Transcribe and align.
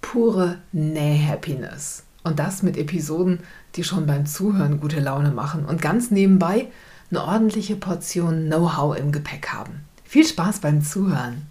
pure 0.00 0.58
Näh-Happiness. 0.72 2.04
Und 2.22 2.38
das 2.38 2.62
mit 2.62 2.76
Episoden, 2.76 3.40
die 3.74 3.84
schon 3.84 4.06
beim 4.06 4.26
Zuhören 4.26 4.80
gute 4.80 5.00
Laune 5.00 5.30
machen 5.30 5.64
und 5.64 5.80
ganz 5.80 6.10
nebenbei 6.10 6.68
eine 7.10 7.24
ordentliche 7.24 7.76
Portion 7.76 8.46
Know-how 8.46 8.96
im 8.96 9.12
Gepäck 9.12 9.48
haben. 9.48 9.80
Viel 10.04 10.26
Spaß 10.26 10.60
beim 10.60 10.82
Zuhören. 10.82 11.46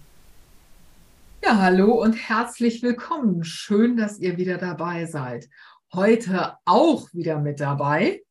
Ja, 1.42 1.58
hallo 1.58 1.92
und 2.00 2.12
herzlich 2.12 2.82
willkommen. 2.82 3.44
Schön, 3.44 3.96
dass 3.96 4.18
ihr 4.18 4.36
wieder 4.36 4.58
dabei 4.58 5.06
seid. 5.06 5.48
Heute 5.92 6.54
auch 6.64 7.12
wieder 7.12 7.40
mit 7.40 7.60
dabei 7.60 8.22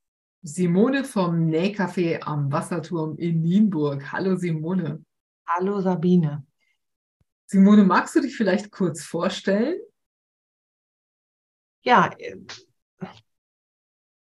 Simone 0.42 1.04
vom 1.04 1.50
Nähcafé 1.50 2.22
am 2.22 2.52
Wasserturm 2.52 3.18
in 3.18 3.42
Nienburg. 3.42 4.12
Hallo 4.12 4.38
Simone. 4.38 5.04
Hallo 5.46 5.82
Sabine. 5.82 6.46
Simone, 7.48 7.84
magst 7.84 8.16
du 8.16 8.22
dich 8.22 8.38
vielleicht 8.38 8.72
kurz 8.72 9.04
vorstellen? 9.04 9.80
Ja. 11.84 12.10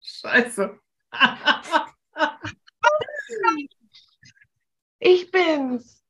Scheiße. 0.00 0.78
ich 4.98 5.30
bin's. 5.30 6.02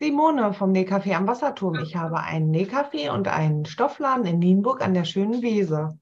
Simone 0.00 0.52
vom 0.52 0.72
Nähcafé 0.72 1.14
am 1.14 1.26
Wasserturm. 1.26 1.76
Ich 1.76 1.96
habe 1.96 2.20
einen 2.20 2.50
Nähcafé 2.50 3.10
und 3.10 3.28
einen 3.28 3.64
Stoffladen 3.64 4.26
in 4.26 4.38
Nienburg 4.38 4.82
an 4.82 4.94
der 4.94 5.04
schönen 5.04 5.40
Weser. 5.42 5.98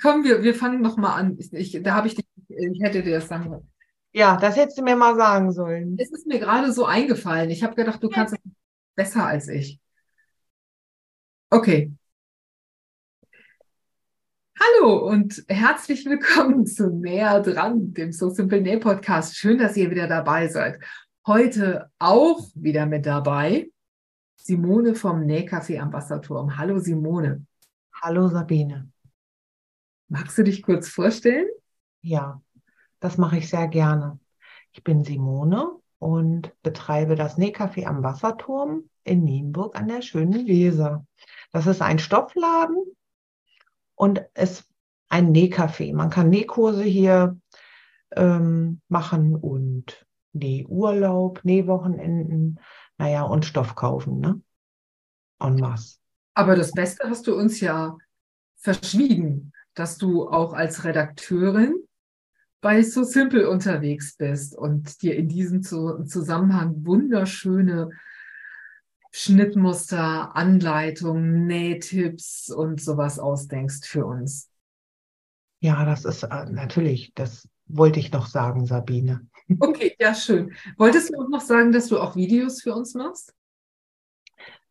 Komm, 0.00 0.24
wir, 0.24 0.42
wir 0.42 0.54
fangen 0.54 0.82
noch 0.82 0.96
mal 0.96 1.14
an. 1.14 1.36
Ich, 1.38 1.52
ich 1.52 1.82
da 1.82 1.94
habe 1.94 2.08
ich, 2.08 2.16
ich 2.48 2.82
hätte 2.82 3.02
dir 3.02 3.16
das 3.16 3.28
sagen 3.28 3.50
sollen. 3.50 3.70
Ja, 4.12 4.36
das 4.36 4.56
hättest 4.56 4.78
du 4.78 4.82
mir 4.82 4.94
mal 4.94 5.16
sagen 5.16 5.52
sollen. 5.52 5.96
Es 5.98 6.12
ist 6.12 6.26
mir 6.26 6.38
gerade 6.38 6.72
so 6.72 6.84
eingefallen. 6.84 7.50
Ich 7.50 7.64
habe 7.64 7.74
gedacht, 7.74 8.02
du 8.02 8.08
kannst 8.08 8.34
es 8.34 8.40
besser 8.94 9.26
als 9.26 9.48
ich. 9.48 9.80
Okay. 11.50 11.92
Hallo 14.58 15.08
und 15.08 15.44
herzlich 15.48 16.04
willkommen 16.06 16.66
zu 16.66 16.90
Näher 16.90 17.40
dran, 17.42 17.92
dem 17.92 18.12
So 18.12 18.30
Simple 18.30 18.60
Näh 18.60 18.78
Podcast. 18.78 19.36
Schön, 19.36 19.58
dass 19.58 19.76
ihr 19.76 19.90
wieder 19.90 20.08
dabei 20.08 20.48
seid. 20.48 20.80
Heute 21.26 21.90
auch 21.98 22.40
wieder 22.54 22.86
mit 22.86 23.06
dabei 23.06 23.70
Simone 24.36 24.94
vom 24.94 25.20
Nähcafé 25.20 25.78
am 25.80 25.92
Wasserturm. 25.92 26.56
Hallo 26.58 26.78
Simone. 26.78 27.46
Hallo 28.02 28.28
Sabine. 28.28 28.90
Magst 30.08 30.36
du 30.36 30.42
dich 30.42 30.62
kurz 30.62 30.88
vorstellen? 30.88 31.46
Ja, 32.02 32.42
das 33.00 33.16
mache 33.16 33.38
ich 33.38 33.48
sehr 33.48 33.68
gerne. 33.68 34.18
Ich 34.72 34.82
bin 34.82 35.04
Simone 35.04 35.70
und 35.98 36.52
betreibe 36.62 37.14
das 37.14 37.38
Nähcafé 37.38 37.86
am 37.86 38.02
Wasserturm 38.02 38.90
in 39.04 39.24
Nienburg 39.24 39.78
an 39.78 39.88
der 39.88 40.02
schönen 40.02 40.46
Weser. 40.46 41.06
Das 41.54 41.68
ist 41.68 41.80
ein 41.82 42.00
Stoffladen 42.00 42.84
und 43.94 44.24
es 44.34 44.64
ein 45.08 45.32
Nähcafé. 45.32 45.94
Man 45.94 46.10
kann 46.10 46.28
Nähkurse 46.28 46.82
hier 46.82 47.38
ähm, 48.10 48.80
machen 48.88 49.36
und 49.36 50.04
Nähurlaub, 50.32 51.44
Nähwochenenden, 51.44 52.58
naja, 52.98 53.22
und 53.22 53.44
Stoff 53.44 53.76
kaufen, 53.76 54.18
ne? 54.18 54.40
En 55.38 55.54
masse. 55.54 55.98
Aber 56.34 56.56
das 56.56 56.72
Beste 56.72 57.08
hast 57.08 57.28
du 57.28 57.36
uns 57.36 57.60
ja 57.60 57.96
verschwiegen, 58.56 59.52
dass 59.74 59.96
du 59.96 60.28
auch 60.28 60.54
als 60.54 60.82
Redakteurin 60.82 61.76
bei 62.60 62.82
So 62.82 63.04
Simple 63.04 63.48
unterwegs 63.48 64.16
bist 64.16 64.56
und 64.58 65.02
dir 65.02 65.14
in 65.16 65.28
diesem 65.28 65.62
Zusammenhang 65.62 66.84
wunderschöne 66.84 67.90
Schnittmuster, 69.16 70.34
Anleitungen, 70.34 71.46
Nähtipps 71.46 72.50
und 72.50 72.80
sowas 72.80 73.20
ausdenkst 73.20 73.86
für 73.86 74.04
uns. 74.04 74.50
Ja, 75.60 75.84
das 75.84 76.04
ist 76.04 76.24
äh, 76.24 76.46
natürlich, 76.50 77.12
das 77.14 77.48
wollte 77.66 78.00
ich 78.00 78.10
noch 78.10 78.26
sagen, 78.26 78.66
Sabine. 78.66 79.24
Okay, 79.60 79.94
ja, 80.00 80.14
schön. 80.14 80.52
Wolltest 80.78 81.10
du 81.10 81.20
auch 81.20 81.28
noch 81.28 81.42
sagen, 81.42 81.70
dass 81.70 81.86
du 81.86 82.00
auch 82.00 82.16
Videos 82.16 82.62
für 82.62 82.74
uns 82.74 82.94
machst? 82.94 83.32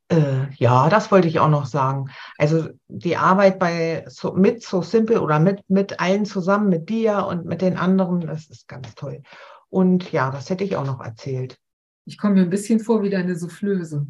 Äh, 0.09 0.51
ja, 0.55 0.89
das 0.89 1.09
wollte 1.09 1.29
ich 1.29 1.39
auch 1.39 1.49
noch 1.49 1.65
sagen. 1.65 2.09
Also 2.37 2.67
die 2.89 3.15
Arbeit 3.15 3.59
bei 3.59 4.03
so, 4.09 4.33
mit 4.33 4.61
So 4.61 4.81
Simple 4.81 5.21
oder 5.21 5.39
mit, 5.39 5.61
mit 5.69 6.01
allen 6.01 6.25
zusammen, 6.25 6.67
mit 6.67 6.89
dir 6.89 7.27
und 7.27 7.45
mit 7.45 7.61
den 7.61 7.77
anderen, 7.77 8.19
das 8.19 8.49
ist 8.49 8.67
ganz 8.67 8.93
toll. 8.95 9.21
Und 9.69 10.11
ja, 10.11 10.31
das 10.31 10.49
hätte 10.49 10.65
ich 10.65 10.75
auch 10.75 10.85
noch 10.85 10.99
erzählt. 10.99 11.57
Ich 12.03 12.17
komme 12.17 12.33
mir 12.33 12.41
ein 12.41 12.49
bisschen 12.49 12.81
vor 12.81 13.03
wie 13.03 13.09
deine 13.09 13.37
Soufflöse. 13.37 14.05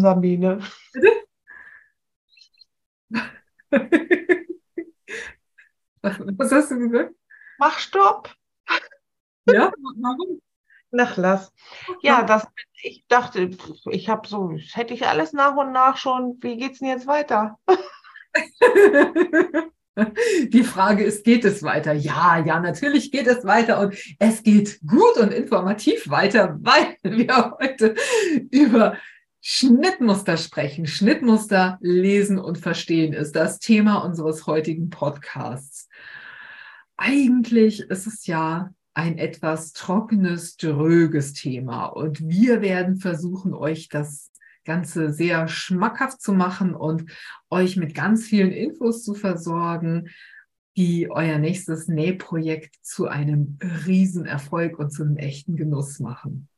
Sabine. 0.00 0.60
Was 6.02 6.52
hast 6.52 6.70
du 6.70 6.78
gesagt? 6.78 7.14
Mach 7.58 7.78
Stopp. 7.78 8.34
Ja, 9.46 9.72
warum? 9.96 10.40
Ach, 10.98 11.16
lass. 11.16 11.52
Ja, 12.02 12.22
das, 12.22 12.46
ich 12.82 13.06
dachte, 13.08 13.50
ich 13.90 14.08
habe 14.08 14.28
so, 14.28 14.56
hätte 14.72 14.94
ich 14.94 15.06
alles 15.06 15.32
nach 15.32 15.56
und 15.56 15.72
nach 15.72 15.96
schon, 15.96 16.38
wie 16.40 16.56
geht's 16.56 16.80
denn 16.80 16.88
jetzt 16.88 17.06
weiter? 17.06 17.58
Die 20.48 20.64
Frage 20.64 21.04
ist, 21.04 21.24
geht 21.24 21.44
es 21.44 21.62
weiter? 21.62 21.92
Ja, 21.92 22.42
ja, 22.44 22.60
natürlich 22.60 23.10
geht 23.10 23.26
es 23.26 23.44
weiter 23.44 23.80
und 23.80 23.94
es 24.18 24.42
geht 24.42 24.80
gut 24.86 25.18
und 25.20 25.32
informativ 25.32 26.08
weiter, 26.08 26.58
weil 26.62 26.96
wir 27.02 27.56
heute 27.60 27.94
über 28.50 28.96
Schnittmuster 29.40 30.36
sprechen. 30.36 30.86
Schnittmuster 30.86 31.78
lesen 31.80 32.38
und 32.38 32.58
verstehen 32.58 33.12
ist 33.12 33.36
das 33.36 33.58
Thema 33.58 33.98
unseres 33.98 34.46
heutigen 34.46 34.88
Podcasts. 34.88 35.88
Eigentlich 36.96 37.80
ist 37.80 38.06
es 38.06 38.26
ja 38.26 38.70
ein 38.94 39.18
etwas 39.18 39.72
trockenes, 39.72 40.56
dröges 40.56 41.32
Thema 41.32 41.86
und 41.86 42.28
wir 42.28 42.62
werden 42.62 42.98
versuchen, 42.98 43.52
euch 43.52 43.88
das 43.88 44.30
Ganze 44.64 45.12
sehr 45.12 45.48
schmackhaft 45.48 46.20
zu 46.20 46.32
machen 46.32 46.74
und 46.74 47.10
euch 47.50 47.76
mit 47.76 47.94
ganz 47.94 48.24
vielen 48.24 48.52
Infos 48.52 49.02
zu 49.02 49.14
versorgen, 49.14 50.08
die 50.76 51.10
euer 51.10 51.38
nächstes 51.38 51.88
Nähprojekt 51.88 52.76
zu 52.82 53.06
einem 53.06 53.58
Riesenerfolg 53.86 54.78
und 54.78 54.90
zu 54.90 55.02
einem 55.02 55.16
echten 55.16 55.56
Genuss 55.56 55.98
machen. 56.00 56.48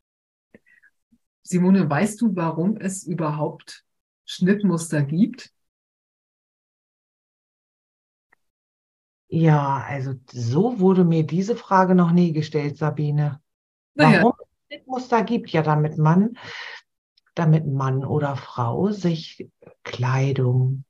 Simone, 1.43 1.89
weißt 1.89 2.21
du, 2.21 2.35
warum 2.37 2.77
es 2.77 3.05
überhaupt 3.05 3.85
Schnittmuster 4.25 5.03
gibt? 5.03 5.51
Ja, 9.29 9.85
also 9.89 10.15
so 10.31 10.79
wurde 10.79 11.05
mir 11.05 11.27
diese 11.27 11.57
Frage 11.57 11.95
noch 11.95 12.13
nie 12.13 12.33
gestellt, 12.33 12.79
Sabine. 12.79 13.41
Naja. 13.95 14.23
Warum 14.23 14.35
es 14.39 14.47
Schnittmuster 14.69 15.25
gibt? 15.25 15.51
Ja, 15.51 15.63
damit 15.63 15.99
man, 15.99 16.39
damit 17.35 17.67
Mann 17.67 18.05
oder 18.05 18.37
Frau 18.37 18.91
sich 18.91 19.51
Kleidung, 19.83 20.85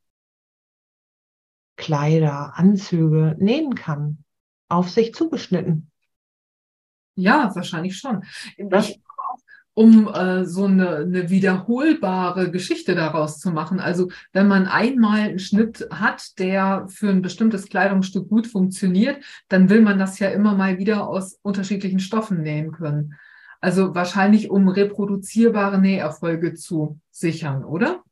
Kleider, 1.77 2.57
Anzüge 2.57 3.37
nähen 3.39 3.75
kann. 3.75 4.25
Auf 4.69 4.91
sich 4.91 5.15
zugeschnitten. 5.15 5.91
Ja, 7.17 7.55
wahrscheinlich 7.55 7.99
schon. 7.99 8.25
Ich 8.57 9.01
um 9.75 10.09
äh, 10.09 10.45
so 10.45 10.65
eine, 10.65 10.99
eine 10.99 11.31
wiederholbare 11.31 12.51
Geschichte 12.51 12.95
daraus 12.95 13.41
zu 13.41 13.51
machen. 13.51 13.81
Also 13.81 14.09
wenn 14.33 14.47
man 14.47 14.67
einmal 14.67 15.21
einen 15.21 15.39
Schnitt 15.41 15.87
hat, 15.91 16.39
der 16.39 16.87
für 16.89 17.11
ein 17.11 17.23
bestimmtes 17.23 17.69
Kleidungsstück 17.69 18.29
gut 18.29 18.47
funktioniert, 18.47 19.23
dann 19.49 19.69
will 19.69 19.83
man 19.83 19.99
das 19.99 20.21
ja 20.21 20.29
immer 20.29 20.55
mal 20.55 20.79
wieder 20.79 21.09
aus 21.09 21.39
unterschiedlichen 21.43 21.99
Stoffen 21.99 22.43
nähen 22.43 22.71
können. 22.71 23.15
Also 23.65 23.95
wahrscheinlich, 23.95 24.51
um 24.51 24.69
reproduzierbare 24.69 25.79
Näherfolge 25.79 26.53
zu 26.53 27.01
sichern, 27.11 27.65
oder? 27.65 28.05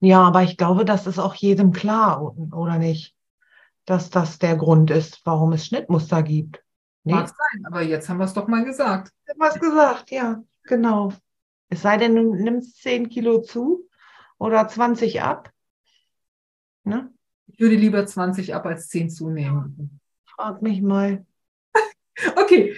Ja, 0.00 0.20
aber 0.20 0.42
ich 0.42 0.58
glaube, 0.58 0.84
das 0.84 1.06
ist 1.06 1.18
auch 1.18 1.34
jedem 1.34 1.72
klar, 1.72 2.36
oder 2.52 2.76
nicht? 2.76 3.16
Dass 3.86 4.10
das 4.10 4.38
der 4.38 4.56
Grund 4.56 4.90
ist, 4.90 5.22
warum 5.24 5.54
es 5.54 5.64
Schnittmuster 5.64 6.22
gibt. 6.22 6.62
Nee? 7.04 7.14
Mag 7.14 7.28
sein, 7.28 7.64
aber 7.64 7.80
jetzt 7.80 8.10
haben 8.10 8.18
wir 8.18 8.26
es 8.26 8.34
doch 8.34 8.48
mal 8.48 8.66
gesagt. 8.66 9.14
Haben 9.30 9.38
wir 9.38 9.48
es 9.48 9.58
gesagt, 9.58 10.10
ja, 10.10 10.42
genau. 10.64 11.14
Es 11.70 11.80
sei 11.80 11.96
denn, 11.96 12.14
du 12.14 12.34
nimmst 12.34 12.82
10 12.82 13.08
Kilo 13.08 13.40
zu 13.40 13.88
oder 14.36 14.68
20 14.68 15.22
ab. 15.22 15.50
Ne? 16.84 17.10
Ich 17.46 17.58
würde 17.58 17.76
lieber 17.76 18.04
20 18.04 18.54
ab 18.54 18.66
als 18.66 18.88
10 18.88 19.08
zunehmen. 19.08 20.00
Frag 20.26 20.60
mich 20.60 20.82
mal. 20.82 21.24
okay. 22.36 22.76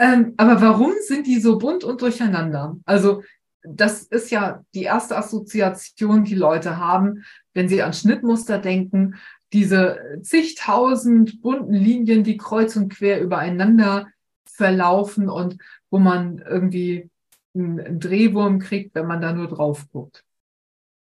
Ähm, 0.00 0.32
aber 0.38 0.62
warum 0.62 0.94
sind 1.06 1.26
die 1.26 1.38
so 1.38 1.58
bunt 1.58 1.84
und 1.84 2.00
durcheinander? 2.00 2.78
Also, 2.86 3.22
das 3.62 4.04
ist 4.04 4.30
ja 4.30 4.64
die 4.72 4.84
erste 4.84 5.14
Assoziation, 5.14 6.24
die 6.24 6.34
Leute 6.34 6.78
haben, 6.78 7.24
wenn 7.52 7.68
sie 7.68 7.82
an 7.82 7.92
Schnittmuster 7.92 8.58
denken. 8.58 9.16
Diese 9.52 9.98
zigtausend 10.22 11.42
bunten 11.42 11.74
Linien, 11.74 12.24
die 12.24 12.38
kreuz 12.38 12.76
und 12.76 12.90
quer 12.90 13.20
übereinander 13.20 14.06
verlaufen 14.46 15.28
und 15.28 15.58
wo 15.90 15.98
man 15.98 16.38
irgendwie 16.38 17.10
einen 17.54 18.00
Drehwurm 18.00 18.58
kriegt, 18.58 18.94
wenn 18.94 19.06
man 19.06 19.20
da 19.20 19.34
nur 19.34 19.48
drauf 19.48 19.86
guckt. 19.92 20.24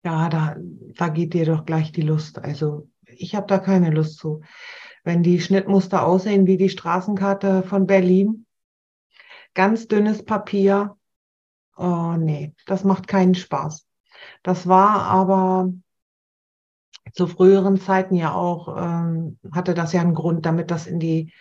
Ja, 0.05 0.29
da, 0.29 0.57
da 0.97 1.09
geht 1.11 1.35
dir 1.35 1.45
doch 1.45 1.65
gleich 1.65 1.93
die 1.93 2.03
Lust. 2.03 2.41
Also 2.41 2.89
ich 3.05 3.37
habe 3.37 3.47
da 3.47 3.59
keine 3.59 3.91
Lust 3.91 4.17
zu. 4.17 4.41
Wenn 5.05 5.23
die 5.23 5.41
Schnittmuster 5.41 6.05
aussehen 6.05 6.49
wie 6.49 6.57
die 6.57 6.71
Straßenkarte 6.71 7.63
von 7.63 7.87
Berlin, 7.87 8.47
ganz 9.55 9.89
dünnes 9.89 10.25
Papier, 10.25 10.97
oh 11.77 12.15
nee, 12.19 12.55
das 12.67 12.85
macht 12.85 13.09
keinen 13.09 13.35
Spaß. 13.35 13.87
Das 14.43 14.67
war 14.69 15.03
aber 15.03 15.73
zu 17.13 17.27
früheren 17.27 17.81
Zeiten 17.81 18.15
ja 18.15 18.35
auch, 18.35 18.77
ähm, 18.77 19.39
hatte 19.53 19.75
das 19.75 19.93
ja 19.93 20.01
einen 20.01 20.15
Grund, 20.15 20.47
damit 20.47 20.71
das 20.71 20.87
in 20.87 21.01
die 21.01 21.33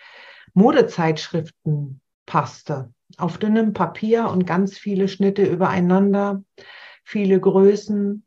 Modezeitschriften 0.54 2.00
passte. 2.26 2.92
Auf 3.18 3.38
dünnem 3.38 3.72
Papier 3.72 4.28
und 4.28 4.46
ganz 4.46 4.78
viele 4.78 5.08
Schnitte 5.08 5.44
übereinander, 5.44 6.42
viele 7.04 7.40
Größen. 7.40 8.24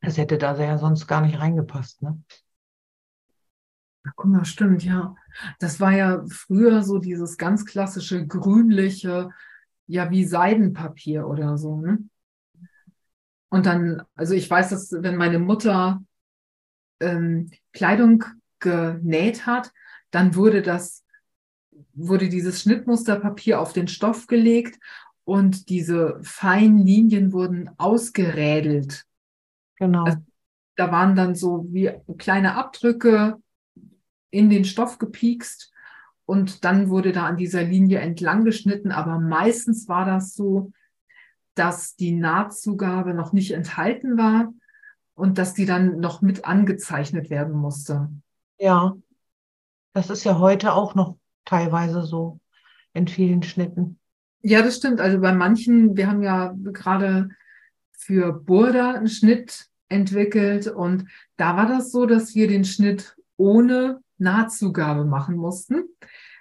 Das 0.00 0.16
hätte 0.16 0.38
da 0.38 0.56
ja 0.56 0.78
sonst 0.78 1.06
gar 1.06 1.20
nicht 1.20 1.38
reingepasst, 1.38 2.02
ne? 2.02 2.20
Guck 4.04 4.26
mal, 4.26 4.44
stimmt, 4.44 4.84
ja. 4.84 5.14
Das 5.58 5.78
war 5.80 5.92
ja 5.92 6.24
früher 6.28 6.82
so 6.82 6.98
dieses 6.98 7.38
ganz 7.38 7.64
klassische 7.64 8.26
grünliche, 8.26 9.30
ja, 9.86 10.10
wie 10.10 10.24
Seidenpapier 10.24 11.26
oder 11.26 11.56
so, 11.56 11.76
ne? 11.76 11.98
Und 13.48 13.66
dann, 13.66 14.02
also 14.14 14.34
ich 14.34 14.48
weiß, 14.50 14.70
dass 14.70 14.92
wenn 14.92 15.16
meine 15.16 15.38
Mutter 15.38 16.02
ähm, 17.00 17.50
Kleidung 17.72 18.24
genäht 18.60 19.46
hat, 19.46 19.72
dann 20.10 20.34
wurde 20.34 20.62
das, 20.62 21.04
wurde 21.92 22.28
dieses 22.28 22.62
Schnittmusterpapier 22.62 23.60
auf 23.60 23.72
den 23.72 23.88
Stoff 23.88 24.26
gelegt 24.26 24.78
und 25.24 25.68
diese 25.68 26.18
feinen 26.22 26.78
Linien 26.78 27.32
wurden 27.32 27.70
ausgerädelt. 27.78 29.04
Genau. 29.76 30.04
Also, 30.04 30.18
da 30.76 30.90
waren 30.90 31.14
dann 31.14 31.34
so 31.34 31.66
wie 31.68 31.92
kleine 32.16 32.54
Abdrücke 32.54 33.36
in 34.32 34.50
den 34.50 34.64
Stoff 34.64 34.98
gepiekst 34.98 35.72
und 36.26 36.64
dann 36.64 36.88
wurde 36.88 37.12
da 37.12 37.26
an 37.26 37.36
dieser 37.36 37.62
Linie 37.62 38.00
entlang 38.00 38.44
geschnitten. 38.44 38.90
Aber 38.90 39.20
meistens 39.20 39.88
war 39.88 40.04
das 40.04 40.34
so, 40.34 40.72
dass 41.54 41.94
die 41.94 42.12
Nahtzugabe 42.12 43.14
noch 43.14 43.32
nicht 43.32 43.52
enthalten 43.52 44.16
war 44.16 44.52
und 45.14 45.38
dass 45.38 45.54
die 45.54 45.66
dann 45.66 46.00
noch 46.00 46.22
mit 46.22 46.44
angezeichnet 46.46 47.30
werden 47.30 47.52
musste. 47.52 48.08
Ja, 48.58 48.96
das 49.92 50.08
ist 50.08 50.24
ja 50.24 50.38
heute 50.38 50.72
auch 50.72 50.94
noch 50.94 51.16
teilweise 51.44 52.02
so 52.02 52.40
in 52.94 53.06
vielen 53.06 53.42
Schnitten. 53.42 53.98
Ja, 54.40 54.62
das 54.62 54.76
stimmt. 54.76 55.00
Also 55.00 55.20
bei 55.20 55.32
manchen, 55.32 55.96
wir 55.96 56.08
haben 56.08 56.22
ja 56.22 56.54
gerade 56.56 57.28
für 57.92 58.32
Burda 58.32 58.94
einen 58.94 59.08
Schnitt 59.08 59.66
entwickelt 59.88 60.66
und 60.66 61.06
da 61.36 61.56
war 61.56 61.66
das 61.66 61.92
so, 61.92 62.06
dass 62.06 62.34
wir 62.34 62.48
den 62.48 62.64
Schnitt 62.64 63.14
ohne 63.36 64.01
Nahtzugabe 64.22 65.04
machen 65.04 65.36
mussten. 65.36 65.84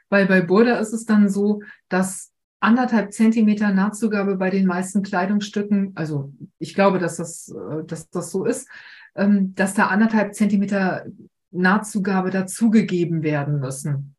Weil 0.10 0.28
bei 0.28 0.42
Burda 0.42 0.78
ist 0.78 0.94
es 0.94 1.06
dann 1.06 1.30
so, 1.30 1.62
dass 1.90 2.32
anderthalb 2.60 3.12
Zentimeter 3.12 3.74
Nahtzugabe 3.74 4.36
bei 4.36 4.50
den 4.50 4.66
meisten 4.66 5.04
Kleidungsstücken, 5.04 5.92
also 5.96 6.34
ich 6.60 6.76
glaube, 6.76 7.00
dass 7.00 7.18
das, 7.18 7.50
äh, 7.50 7.84
dass 7.86 8.10
das 8.10 8.32
so 8.32 8.46
ist, 8.46 8.70
ähm, 9.16 9.54
dass 9.56 9.74
da 9.74 9.88
anderthalb 9.88 10.36
Zentimeter 10.36 11.06
Nahtzugabe 11.52 12.30
dazugegeben 12.30 13.24
werden 13.24 13.60
müssen. 13.60 14.16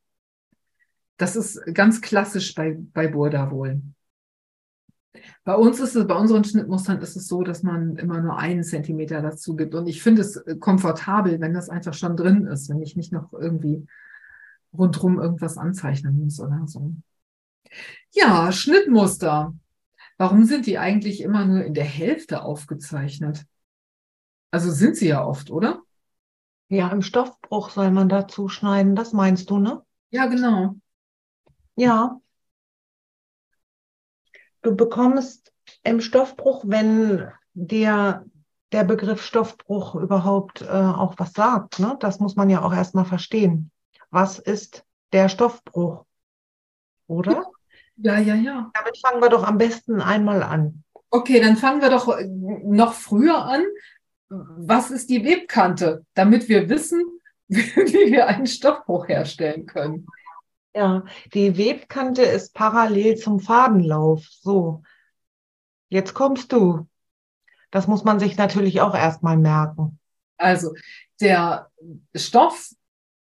Das 1.16 1.36
ist 1.36 1.62
ganz 1.72 2.00
klassisch 2.00 2.54
bei, 2.54 2.76
bei 2.92 3.06
Burda 3.08 3.50
wohl. 3.50 3.80
Bei 5.44 5.54
uns 5.54 5.80
ist 5.80 5.94
es, 5.94 6.06
bei 6.06 6.14
unseren 6.14 6.44
Schnittmustern 6.44 7.00
ist 7.00 7.16
es 7.16 7.28
so, 7.28 7.42
dass 7.42 7.62
man 7.62 7.96
immer 7.96 8.20
nur 8.20 8.38
einen 8.38 8.64
Zentimeter 8.64 9.20
dazu 9.20 9.56
gibt. 9.56 9.74
Und 9.74 9.86
ich 9.86 10.02
finde 10.02 10.22
es 10.22 10.36
äh, 10.36 10.56
komfortabel, 10.56 11.40
wenn 11.40 11.54
das 11.54 11.68
einfach 11.68 11.94
schon 11.94 12.16
drin 12.16 12.46
ist, 12.46 12.68
wenn 12.70 12.80
ich 12.80 12.96
nicht 12.96 13.12
noch 13.12 13.32
irgendwie 13.32 13.86
rundrum 14.72 15.20
irgendwas 15.20 15.58
anzeichnen 15.58 16.18
muss 16.18 16.40
oder 16.40 16.62
so. 16.66 16.94
Ja, 18.12 18.52
Schnittmuster. 18.52 19.54
Warum 20.16 20.44
sind 20.44 20.66
die 20.66 20.78
eigentlich 20.78 21.20
immer 21.20 21.44
nur 21.44 21.64
in 21.64 21.74
der 21.74 21.84
Hälfte 21.84 22.42
aufgezeichnet? 22.42 23.44
Also 24.50 24.70
sind 24.70 24.96
sie 24.96 25.08
ja 25.08 25.24
oft, 25.24 25.50
oder? 25.50 25.82
Ja, 26.68 26.90
im 26.90 27.02
Stoffbruch 27.02 27.70
soll 27.70 27.90
man 27.90 28.08
dazu 28.08 28.48
schneiden, 28.48 28.94
das 28.94 29.12
meinst 29.12 29.50
du, 29.50 29.58
ne? 29.58 29.82
Ja, 30.10 30.26
genau. 30.26 30.76
Ja, 31.76 32.20
du 34.62 34.74
bekommst 34.74 35.52
im 35.82 36.00
Stoffbruch, 36.00 36.64
wenn 36.66 37.28
dir 37.54 38.24
der 38.72 38.84
Begriff 38.84 39.22
Stoffbruch 39.22 39.94
überhaupt 39.94 40.62
äh, 40.62 40.66
auch 40.66 41.14
was 41.18 41.32
sagt, 41.32 41.78
ne? 41.78 41.96
das 42.00 42.20
muss 42.20 42.36
man 42.36 42.48
ja 42.48 42.62
auch 42.62 42.72
erstmal 42.72 43.04
verstehen. 43.04 43.70
Was 44.10 44.38
ist 44.38 44.84
der 45.12 45.28
Stoffbruch? 45.28 46.06
Oder? 47.06 47.46
Ja, 47.96 48.18
ja, 48.18 48.34
ja. 48.34 48.70
Damit 48.72 48.98
fangen 48.98 49.20
wir 49.20 49.28
doch 49.28 49.44
am 49.44 49.58
besten 49.58 50.00
einmal 50.00 50.42
an. 50.42 50.82
Okay, 51.10 51.40
dann 51.40 51.56
fangen 51.56 51.82
wir 51.82 51.90
doch 51.90 52.18
noch 52.64 52.94
früher 52.94 53.44
an. 53.44 53.62
Was 54.28 54.90
ist 54.90 55.10
die 55.10 55.24
Webkante, 55.24 56.06
damit 56.14 56.48
wir 56.48 56.70
wissen, 56.70 57.02
wie 57.48 58.12
wir 58.12 58.26
einen 58.28 58.46
Stoffbruch 58.46 59.08
herstellen 59.08 59.66
können? 59.66 60.06
Ja, 60.74 61.04
die 61.34 61.58
Webkante 61.58 62.22
ist 62.22 62.54
parallel 62.54 63.16
zum 63.16 63.40
Fadenlauf. 63.40 64.26
So, 64.30 64.82
jetzt 65.88 66.14
kommst 66.14 66.52
du. 66.52 66.88
Das 67.70 67.86
muss 67.86 68.04
man 68.04 68.18
sich 68.18 68.36
natürlich 68.36 68.80
auch 68.80 68.94
erstmal 68.94 69.36
merken. 69.36 69.98
Also, 70.38 70.74
der 71.20 71.70
Stoff, 72.14 72.70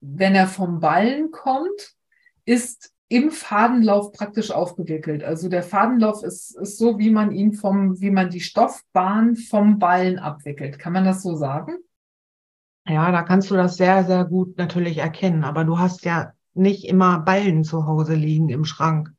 wenn 0.00 0.34
er 0.34 0.46
vom 0.46 0.80
Ballen 0.80 1.30
kommt, 1.30 1.94
ist 2.44 2.92
im 3.08 3.30
Fadenlauf 3.30 4.12
praktisch 4.12 4.50
aufgewickelt. 4.50 5.24
Also 5.24 5.48
der 5.48 5.62
Fadenlauf 5.62 6.22
ist, 6.22 6.56
ist 6.56 6.78
so, 6.78 6.98
wie 6.98 7.10
man 7.10 7.32
ihn 7.32 7.54
vom, 7.54 7.98
wie 8.00 8.10
man 8.10 8.28
die 8.28 8.40
Stoffbahn 8.40 9.34
vom 9.34 9.78
Ballen 9.78 10.18
abwickelt. 10.18 10.78
Kann 10.78 10.92
man 10.92 11.04
das 11.04 11.22
so 11.22 11.34
sagen? 11.34 11.78
Ja, 12.86 13.10
da 13.10 13.22
kannst 13.22 13.50
du 13.50 13.54
das 13.54 13.76
sehr, 13.76 14.04
sehr 14.04 14.24
gut 14.24 14.58
natürlich 14.58 14.98
erkennen. 14.98 15.44
Aber 15.44 15.64
du 15.64 15.78
hast 15.78 16.04
ja 16.04 16.32
nicht 16.54 16.84
immer 16.84 17.20
Ballen 17.20 17.64
zu 17.64 17.86
Hause 17.86 18.14
liegen 18.14 18.48
im 18.48 18.64
Schrank. 18.64 19.12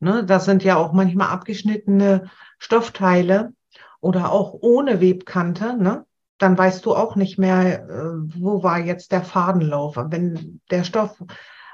Ne, 0.00 0.24
das 0.24 0.46
sind 0.46 0.64
ja 0.64 0.76
auch 0.76 0.92
manchmal 0.92 1.28
abgeschnittene 1.28 2.30
Stoffteile 2.58 3.52
oder 4.00 4.32
auch 4.32 4.54
ohne 4.60 5.00
Webkante. 5.00 5.76
Ne? 5.76 6.06
Dann 6.38 6.56
weißt 6.56 6.86
du 6.86 6.94
auch 6.94 7.16
nicht 7.16 7.38
mehr, 7.38 7.86
äh, 7.86 8.40
wo 8.40 8.62
war 8.62 8.78
jetzt 8.78 9.12
der 9.12 9.22
Fadenlauf. 9.22 9.96
Wenn 9.96 10.60
der 10.70 10.84
Stoff 10.84 11.22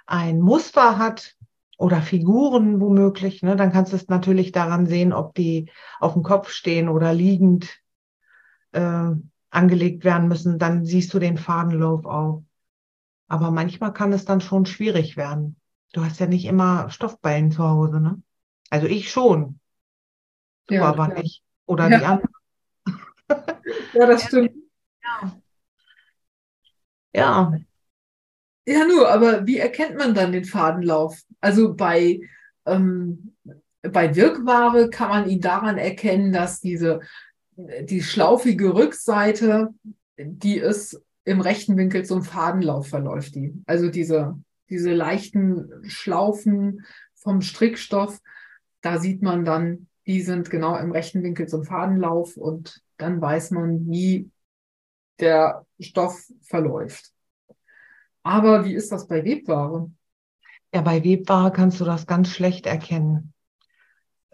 ein 0.06 0.40
Muster 0.40 0.98
hat 0.98 1.36
oder 1.78 2.02
Figuren 2.02 2.80
womöglich, 2.80 3.42
ne, 3.42 3.54
dann 3.54 3.72
kannst 3.72 3.92
du 3.92 3.96
es 3.96 4.08
natürlich 4.08 4.50
daran 4.50 4.86
sehen, 4.86 5.12
ob 5.12 5.34
die 5.34 5.70
auf 6.00 6.14
dem 6.14 6.24
Kopf 6.24 6.50
stehen 6.50 6.88
oder 6.88 7.12
liegend 7.12 7.78
äh, 8.72 9.10
angelegt 9.50 10.04
werden 10.04 10.26
müssen. 10.26 10.58
Dann 10.58 10.84
siehst 10.84 11.14
du 11.14 11.20
den 11.20 11.38
Fadenlauf 11.38 12.04
auch. 12.06 12.42
Aber 13.28 13.50
manchmal 13.50 13.92
kann 13.92 14.12
es 14.12 14.24
dann 14.24 14.40
schon 14.40 14.66
schwierig 14.66 15.16
werden. 15.16 15.56
Du 15.92 16.04
hast 16.04 16.20
ja 16.20 16.26
nicht 16.26 16.44
immer 16.44 16.90
Stoffballen 16.90 17.50
zu 17.50 17.64
Hause, 17.64 18.00
ne? 18.00 18.22
Also 18.70 18.86
ich 18.86 19.10
schon. 19.10 19.60
Du 20.66 20.74
ja, 20.74 20.84
aber 20.84 21.08
ja. 21.08 21.22
nicht. 21.22 21.42
Oder 21.66 21.88
ja. 21.88 21.98
die 21.98 22.04
anderen. 22.04 22.34
ja, 23.94 24.06
das 24.06 24.24
stimmt. 24.24 24.52
Ja. 25.02 25.32
ja. 27.14 27.58
Ja, 28.68 28.84
nur, 28.84 29.08
aber 29.08 29.46
wie 29.46 29.58
erkennt 29.58 29.96
man 29.96 30.12
dann 30.12 30.32
den 30.32 30.44
Fadenlauf? 30.44 31.22
Also 31.40 31.74
bei, 31.74 32.20
ähm, 32.64 33.36
bei 33.82 34.16
Wirkware 34.16 34.90
kann 34.90 35.08
man 35.08 35.28
ihn 35.28 35.40
daran 35.40 35.78
erkennen, 35.78 36.32
dass 36.32 36.60
diese, 36.60 37.00
die 37.56 38.02
schlaufige 38.02 38.74
Rückseite, 38.74 39.72
die 40.18 40.56
ist 40.56 41.00
im 41.26 41.42
rechten 41.42 41.76
Winkel 41.76 42.06
zum 42.06 42.22
Fadenlauf 42.22 42.88
verläuft 42.88 43.34
die. 43.34 43.62
Also 43.66 43.90
diese 43.90 44.38
diese 44.68 44.92
leichten 44.92 45.84
Schlaufen 45.88 46.84
vom 47.14 47.40
Strickstoff. 47.40 48.20
Da 48.80 48.98
sieht 48.98 49.22
man 49.22 49.44
dann, 49.44 49.88
die 50.06 50.22
sind 50.22 50.50
genau 50.50 50.76
im 50.76 50.92
rechten 50.92 51.22
Winkel 51.22 51.48
zum 51.48 51.64
Fadenlauf 51.64 52.36
und 52.36 52.82
dann 52.96 53.20
weiß 53.20 53.50
man, 53.52 53.86
wie 53.88 54.30
der 55.18 55.66
Stoff 55.80 56.30
verläuft. 56.42 57.12
Aber 58.22 58.64
wie 58.64 58.74
ist 58.74 58.92
das 58.92 59.06
bei 59.06 59.24
Webware? 59.24 59.90
Ja, 60.74 60.80
bei 60.82 61.04
Webware 61.04 61.52
kannst 61.52 61.80
du 61.80 61.84
das 61.84 62.06
ganz 62.06 62.28
schlecht 62.28 62.66
erkennen. 62.66 63.32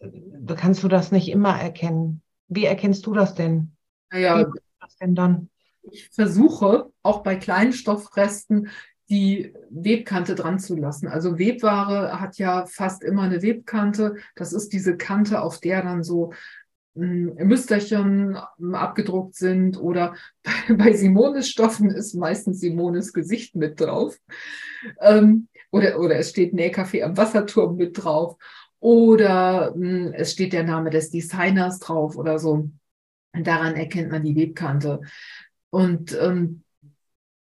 Du 0.00 0.54
kannst 0.54 0.82
du 0.82 0.88
das 0.88 1.12
nicht 1.12 1.28
immer 1.28 1.58
erkennen. 1.58 2.22
Wie 2.48 2.64
erkennst 2.64 3.06
du 3.06 3.12
das 3.12 3.34
denn? 3.34 3.76
Naja, 4.10 4.50
das 4.80 4.96
denn 4.96 5.14
dann? 5.14 5.48
Ich 5.90 6.08
versuche 6.10 6.90
auch 7.02 7.22
bei 7.22 7.36
kleinen 7.36 7.72
Stoffresten 7.72 8.68
die 9.10 9.52
Webkante 9.68 10.34
dran 10.34 10.58
zu 10.58 10.76
lassen. 10.76 11.08
Also 11.08 11.38
Webware 11.38 12.20
hat 12.20 12.38
ja 12.38 12.66
fast 12.66 13.02
immer 13.02 13.22
eine 13.22 13.42
Webkante. 13.42 14.16
Das 14.36 14.52
ist 14.52 14.72
diese 14.72 14.96
Kante, 14.96 15.42
auf 15.42 15.60
der 15.60 15.82
dann 15.82 16.02
so 16.02 16.32
Müsterchen 16.94 18.38
hm, 18.58 18.74
abgedruckt 18.74 19.34
sind 19.34 19.80
oder 19.80 20.14
bei 20.68 20.92
Simones 20.92 21.48
Stoffen 21.48 21.90
ist 21.90 22.14
meistens 22.14 22.60
Simones 22.60 23.12
Gesicht 23.12 23.56
mit 23.56 23.80
drauf. 23.80 24.18
Ähm, 25.00 25.48
oder, 25.70 25.98
oder 25.98 26.16
es 26.16 26.30
steht 26.30 26.52
Nähkaffee 26.52 27.02
am 27.02 27.16
Wasserturm 27.16 27.76
mit 27.76 28.02
drauf. 28.02 28.36
Oder 28.78 29.72
hm, 29.74 30.12
es 30.12 30.32
steht 30.32 30.52
der 30.52 30.64
Name 30.64 30.90
des 30.90 31.10
Designers 31.10 31.78
drauf 31.78 32.16
oder 32.16 32.38
so. 32.38 32.70
Daran 33.32 33.74
erkennt 33.76 34.10
man 34.10 34.22
die 34.22 34.36
Webkante. 34.36 35.00
Und 35.72 36.14
ähm, 36.20 36.64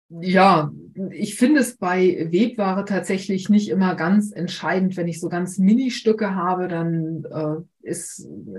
ja, 0.08 0.72
ich 1.12 1.36
finde 1.36 1.60
es 1.60 1.76
bei 1.76 2.28
Webware 2.32 2.84
tatsächlich 2.84 3.48
nicht 3.48 3.68
immer 3.68 3.94
ganz 3.94 4.32
entscheidend. 4.32 4.96
Wenn 4.96 5.06
ich 5.06 5.20
so 5.20 5.28
ganz 5.28 5.58
Mini-Stücke 5.58 6.34
habe, 6.34 6.66
dann 6.66 7.24
äh, 7.30 7.92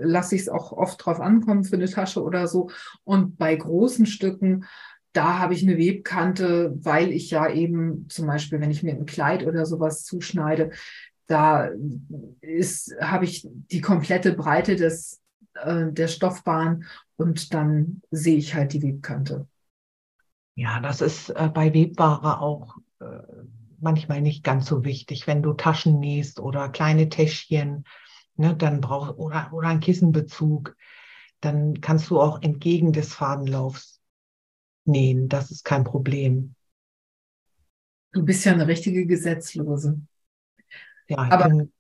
lasse 0.02 0.36
ich 0.36 0.42
es 0.42 0.50
auch 0.50 0.72
oft 0.72 1.04
drauf 1.04 1.20
ankommen 1.20 1.66
für 1.66 1.76
eine 1.76 1.90
Tasche 1.90 2.24
oder 2.24 2.48
so. 2.48 2.70
Und 3.04 3.38
bei 3.38 3.54
großen 3.54 4.06
Stücken, 4.06 4.64
da 5.12 5.40
habe 5.40 5.54
ich 5.54 5.64
eine 5.64 5.78
Webkante, 5.78 6.74
weil 6.82 7.12
ich 7.12 7.30
ja 7.32 7.52
eben 7.52 8.08
zum 8.08 8.28
Beispiel, 8.28 8.62
wenn 8.62 8.72
ich 8.72 8.84
mir 8.84 8.94
ein 8.94 9.06
Kleid 9.06 9.46
oder 9.46 9.66
sowas 9.66 10.06
zuschneide, 10.06 10.72
da 11.28 11.70
ist, 12.40 12.96
habe 13.02 13.26
ich 13.26 13.46
die 13.72 13.82
komplette 13.82 14.34
Breite 14.34 14.78
des, 14.78 15.20
äh, 15.64 15.92
der 15.92 16.08
Stoffbahn 16.08 16.86
und 17.18 17.54
dann 17.54 18.02
sehe 18.12 18.38
ich 18.38 18.56
halt 18.56 18.74
die 18.74 18.82
Webkante. 18.82 19.48
Ja, 20.56 20.80
das 20.80 21.02
ist 21.02 21.30
äh, 21.30 21.50
bei 21.54 21.74
Webware 21.74 22.42
auch 22.42 22.78
äh, 23.00 23.06
manchmal 23.80 24.22
nicht 24.22 24.44
ganz 24.44 24.66
so 24.66 24.84
wichtig. 24.84 25.28
Wenn 25.28 25.42
du 25.42 25.54
Taschen 25.54 26.00
nähst 26.00 26.40
oder 26.40 26.70
kleine 26.70 27.10
Täschchen, 27.10 27.86
ne, 28.36 28.56
dann 28.56 28.82
brauchst 28.82 29.18
oder, 29.18 29.52
oder 29.54 29.70
einen 29.70 29.80
Kissenbezug, 29.80 30.76
dann 31.42 31.80
kannst 31.82 32.10
du 32.10 32.20
auch 32.20 32.42
entgegen 32.42 32.92
des 32.92 33.14
Fadenlaufs 33.14 34.02
nähen. 34.86 35.30
Das 35.30 35.52
ist 35.52 35.64
kein 35.64 35.84
Problem. 35.84 36.56
Du 38.12 38.26
bist 38.26 38.44
ja 38.46 38.54
eine 38.54 38.68
richtige 38.68 39.06
Gesetzlose. 39.06 40.02
Ja, 41.08 41.18
aber 41.18 41.50
bin, 41.50 41.72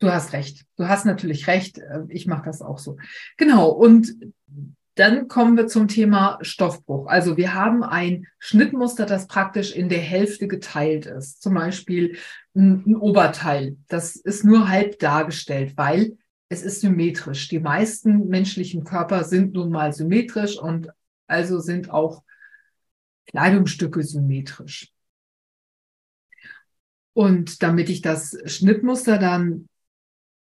du 0.00 0.12
hast 0.12 0.32
recht. 0.32 0.66
Du 0.76 0.88
hast 0.88 1.06
natürlich 1.06 1.46
recht. 1.46 1.78
Äh, 1.78 2.02
ich 2.08 2.26
mache 2.26 2.44
das 2.44 2.62
auch 2.62 2.78
so. 2.78 2.96
Genau. 3.36 3.68
Und 3.68 4.14
dann 4.96 5.28
kommen 5.28 5.56
wir 5.56 5.66
zum 5.66 5.88
Thema 5.88 6.38
Stoffbruch. 6.42 7.06
Also 7.06 7.36
wir 7.36 7.54
haben 7.54 7.82
ein 7.82 8.26
Schnittmuster, 8.38 9.06
das 9.06 9.28
praktisch 9.28 9.74
in 9.74 9.88
der 9.88 10.00
Hälfte 10.00 10.48
geteilt 10.48 11.06
ist. 11.06 11.40
Zum 11.40 11.54
Beispiel 11.54 12.18
ein, 12.54 12.84
ein 12.86 12.96
Oberteil. 12.96 13.76
Das 13.88 14.16
ist 14.16 14.44
nur 14.44 14.68
halb 14.68 14.98
dargestellt, 14.98 15.74
weil 15.76 16.18
es 16.50 16.62
ist 16.62 16.80
symmetrisch. 16.80 17.48
Die 17.48 17.60
meisten 17.60 18.26
menschlichen 18.28 18.84
Körper 18.84 19.24
sind 19.24 19.54
nun 19.54 19.70
mal 19.70 19.92
symmetrisch 19.92 20.58
und 20.58 20.90
also 21.28 21.60
sind 21.60 21.90
auch 21.90 22.24
Kleidungsstücke 23.26 24.02
symmetrisch. 24.02 24.92
Und 27.12 27.62
damit 27.62 27.88
ich 27.88 28.02
das 28.02 28.36
Schnittmuster 28.46 29.18
dann 29.18 29.68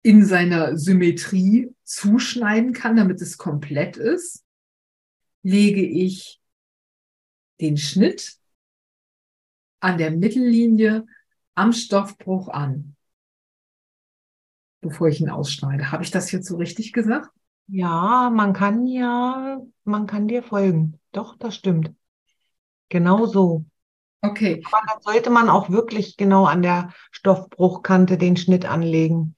in 0.06 0.24
seiner 0.24 0.78
Symmetrie 0.78 1.74
zuschneiden 1.84 2.74
kann, 2.74 2.96
damit 2.96 3.20
es 3.22 3.40
komplett 3.40 3.98
ist, 3.98 4.46
lege 5.42 5.82
ich 5.82 6.40
den 7.60 7.76
Schnitt 7.76 8.36
an 9.80 9.98
der 9.98 10.12
Mittellinie 10.12 11.08
am 11.56 11.74
Stoffbruch 11.74 12.50
an, 12.50 12.96
bevor 14.82 15.08
ich 15.08 15.22
ihn 15.22 15.32
ausschneide. 15.32 15.92
Habe 15.92 16.04
ich 16.04 16.12
das 16.12 16.32
jetzt 16.32 16.48
so 16.48 16.58
richtig 16.58 16.94
gesagt? 16.94 17.32
Ja, 17.66 18.30
man 18.32 18.54
kann 18.54 18.86
ja, 18.86 19.60
man 19.86 20.06
kann 20.06 20.28
dir 20.28 20.44
folgen. 20.44 21.00
Doch, 21.14 21.36
das 21.36 21.56
stimmt. 21.56 21.96
Genau 22.90 23.26
so. 23.26 23.66
Okay. 24.22 24.62
Aber 24.68 24.86
dann 24.88 25.02
sollte 25.02 25.32
man 25.32 25.50
auch 25.50 25.72
wirklich 25.72 26.16
genau 26.16 26.46
an 26.46 26.62
der 26.62 26.94
Stoffbruchkante 27.10 28.20
den 28.20 28.38
Schnitt 28.38 28.66
anlegen 28.66 29.36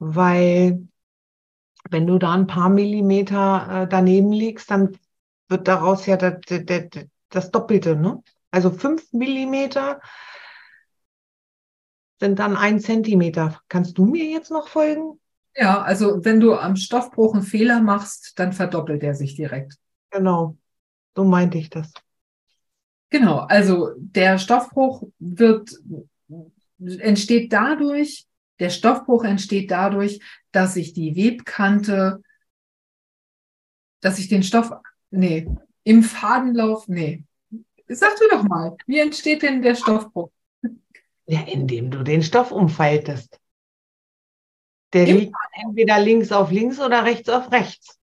weil 0.00 0.88
wenn 1.88 2.06
du 2.06 2.18
da 2.18 2.32
ein 2.34 2.46
paar 2.46 2.68
Millimeter 2.68 3.82
äh, 3.84 3.88
daneben 3.88 4.32
liegst, 4.32 4.70
dann 4.70 4.98
wird 5.48 5.68
daraus 5.68 6.06
ja 6.06 6.16
das, 6.16 6.34
das, 6.46 6.84
das 7.28 7.50
Doppelte. 7.50 7.96
Ne? 7.96 8.22
Also 8.50 8.70
fünf 8.70 9.12
Millimeter 9.12 10.00
sind 12.18 12.38
dann 12.38 12.56
ein 12.56 12.80
Zentimeter. 12.80 13.60
Kannst 13.68 13.96
du 13.98 14.04
mir 14.04 14.24
jetzt 14.24 14.50
noch 14.50 14.68
folgen? 14.68 15.20
Ja, 15.56 15.82
also 15.82 16.24
wenn 16.24 16.40
du 16.40 16.54
am 16.54 16.76
Stoffbruch 16.76 17.34
einen 17.34 17.42
Fehler 17.42 17.80
machst, 17.80 18.38
dann 18.38 18.52
verdoppelt 18.52 19.02
er 19.02 19.14
sich 19.14 19.34
direkt. 19.34 19.74
Genau, 20.10 20.56
so 21.14 21.24
meinte 21.24 21.58
ich 21.58 21.70
das. 21.70 21.92
Genau, 23.10 23.38
also 23.38 23.90
der 23.96 24.38
Stoffbruch 24.38 25.02
wird, 25.18 25.72
entsteht 26.78 27.52
dadurch, 27.52 28.26
der 28.60 28.70
Stoffbruch 28.70 29.24
entsteht 29.24 29.70
dadurch, 29.70 30.20
dass 30.52 30.74
sich 30.74 30.92
die 30.92 31.16
Webkante, 31.16 32.22
dass 34.00 34.18
ich 34.18 34.28
den 34.28 34.42
Stoff, 34.42 34.70
nee, 35.10 35.48
im 35.82 36.02
Fadenlauf, 36.02 36.86
nee. 36.86 37.24
Sag 37.88 38.16
du 38.16 38.28
doch 38.30 38.44
mal, 38.44 38.76
wie 38.86 39.00
entsteht 39.00 39.42
denn 39.42 39.62
der 39.62 39.74
Stoffbruch? 39.74 40.30
Ja, 41.26 41.40
indem 41.42 41.90
du 41.90 42.02
den 42.02 42.22
Stoff 42.22 42.52
umfaltest. 42.52 43.40
Der 44.92 45.06
Im 45.06 45.16
liegt 45.16 45.36
entweder 45.52 45.98
links 45.98 46.30
auf 46.30 46.50
links 46.50 46.78
oder 46.80 47.04
rechts 47.04 47.28
auf 47.28 47.50
rechts. 47.50 47.98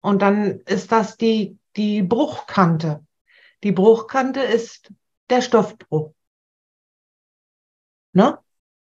Und 0.00 0.22
dann 0.22 0.60
ist 0.60 0.92
das 0.92 1.16
die, 1.16 1.58
die 1.76 2.02
Bruchkante. 2.02 3.04
Die 3.62 3.72
Bruchkante 3.72 4.40
ist 4.40 4.92
der 5.30 5.40
Stoffbruch. 5.40 6.12
Ne? 8.12 8.38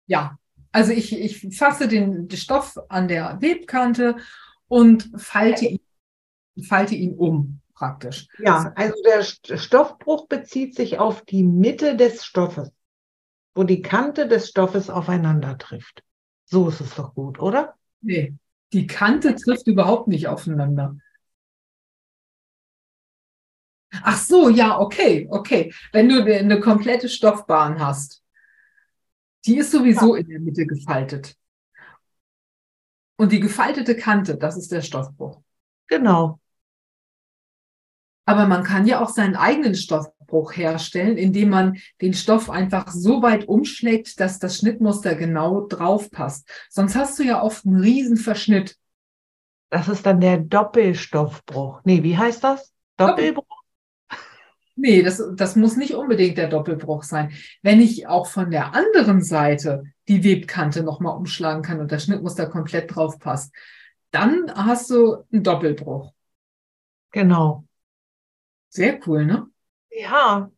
Ja, 0.06 0.38
also 0.76 0.92
ich, 0.92 1.18
ich 1.18 1.56
fasse 1.56 1.88
den, 1.88 2.28
den 2.28 2.36
Stoff 2.36 2.78
an 2.90 3.08
der 3.08 3.38
Webkante 3.40 4.16
und 4.68 5.10
falte 5.16 5.64
ihn, 5.64 5.80
falte 6.62 6.94
ihn 6.94 7.14
um 7.14 7.62
praktisch. 7.72 8.28
Ja, 8.38 8.74
also 8.76 8.94
der 9.02 9.22
Stoffbruch 9.56 10.26
bezieht 10.28 10.74
sich 10.74 10.98
auf 10.98 11.24
die 11.24 11.44
Mitte 11.44 11.96
des 11.96 12.26
Stoffes, 12.26 12.70
wo 13.54 13.62
die 13.62 13.80
Kante 13.80 14.28
des 14.28 14.50
Stoffes 14.50 14.90
aufeinander 14.90 15.56
trifft. 15.56 16.02
So 16.44 16.68
ist 16.68 16.82
es 16.82 16.94
doch 16.94 17.14
gut, 17.14 17.38
oder? 17.38 17.76
Nee, 18.02 18.34
die 18.74 18.86
Kante 18.86 19.34
trifft 19.34 19.66
überhaupt 19.66 20.08
nicht 20.08 20.28
aufeinander. 20.28 20.94
Ach 24.02 24.18
so, 24.18 24.50
ja, 24.50 24.78
okay, 24.78 25.26
okay. 25.30 25.72
Wenn 25.92 26.10
du 26.10 26.22
eine 26.22 26.60
komplette 26.60 27.08
Stoffbahn 27.08 27.80
hast, 27.80 28.22
die 29.46 29.58
ist 29.58 29.70
sowieso 29.70 30.14
ja. 30.14 30.22
in 30.22 30.28
der 30.28 30.40
Mitte 30.40 30.66
gefaltet. 30.66 31.36
Und 33.16 33.32
die 33.32 33.40
gefaltete 33.40 33.96
Kante, 33.96 34.36
das 34.36 34.56
ist 34.56 34.70
der 34.72 34.82
Stoffbruch. 34.82 35.40
Genau. 35.88 36.40
Aber 38.26 38.46
man 38.46 38.64
kann 38.64 38.86
ja 38.86 39.00
auch 39.00 39.08
seinen 39.08 39.36
eigenen 39.36 39.74
Stoffbruch 39.74 40.56
herstellen, 40.56 41.16
indem 41.16 41.50
man 41.50 41.78
den 42.02 42.12
Stoff 42.12 42.50
einfach 42.50 42.90
so 42.90 43.22
weit 43.22 43.46
umschlägt, 43.46 44.18
dass 44.20 44.38
das 44.38 44.58
Schnittmuster 44.58 45.14
genau 45.14 45.66
drauf 45.66 46.10
passt. 46.10 46.50
Sonst 46.68 46.96
hast 46.96 47.18
du 47.18 47.22
ja 47.22 47.40
oft 47.40 47.64
einen 47.64 47.80
riesen 47.80 48.16
Verschnitt. 48.16 48.76
Das 49.70 49.88
ist 49.88 50.04
dann 50.04 50.20
der 50.20 50.38
Doppelstoffbruch. 50.38 51.80
Nee, 51.84 52.02
wie 52.02 52.18
heißt 52.18 52.42
das? 52.42 52.72
Doppelbruch? 52.96 53.55
Nee, 54.78 55.02
das, 55.02 55.22
das 55.34 55.56
muss 55.56 55.76
nicht 55.76 55.94
unbedingt 55.94 56.36
der 56.36 56.48
Doppelbruch 56.48 57.02
sein. 57.02 57.32
Wenn 57.62 57.80
ich 57.80 58.06
auch 58.06 58.26
von 58.26 58.50
der 58.50 58.74
anderen 58.74 59.22
Seite 59.22 59.84
die 60.06 60.22
Webkante 60.22 60.82
nochmal 60.82 61.16
umschlagen 61.16 61.62
kann 61.62 61.80
und 61.80 61.90
das 61.90 62.04
Schnittmuster 62.04 62.46
komplett 62.46 62.94
drauf 62.94 63.18
passt, 63.18 63.54
dann 64.10 64.52
hast 64.54 64.90
du 64.90 65.24
einen 65.32 65.42
Doppelbruch. 65.42 66.12
Genau. 67.10 67.64
Sehr 68.68 69.00
cool, 69.06 69.24
ne? 69.24 69.46
Ja. 69.90 70.50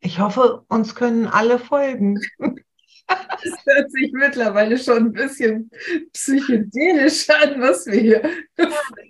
Ich 0.00 0.18
hoffe, 0.18 0.64
uns 0.68 0.94
können 0.94 1.26
alle 1.26 1.58
folgen. 1.58 2.20
Das 3.08 3.64
hört 3.66 3.92
sich 3.92 4.10
mittlerweile 4.12 4.76
schon 4.78 4.96
ein 4.96 5.12
bisschen 5.12 5.70
psychedelisch 6.12 7.30
an, 7.30 7.60
was 7.60 7.86
wir 7.86 8.00
hier. 8.00 8.30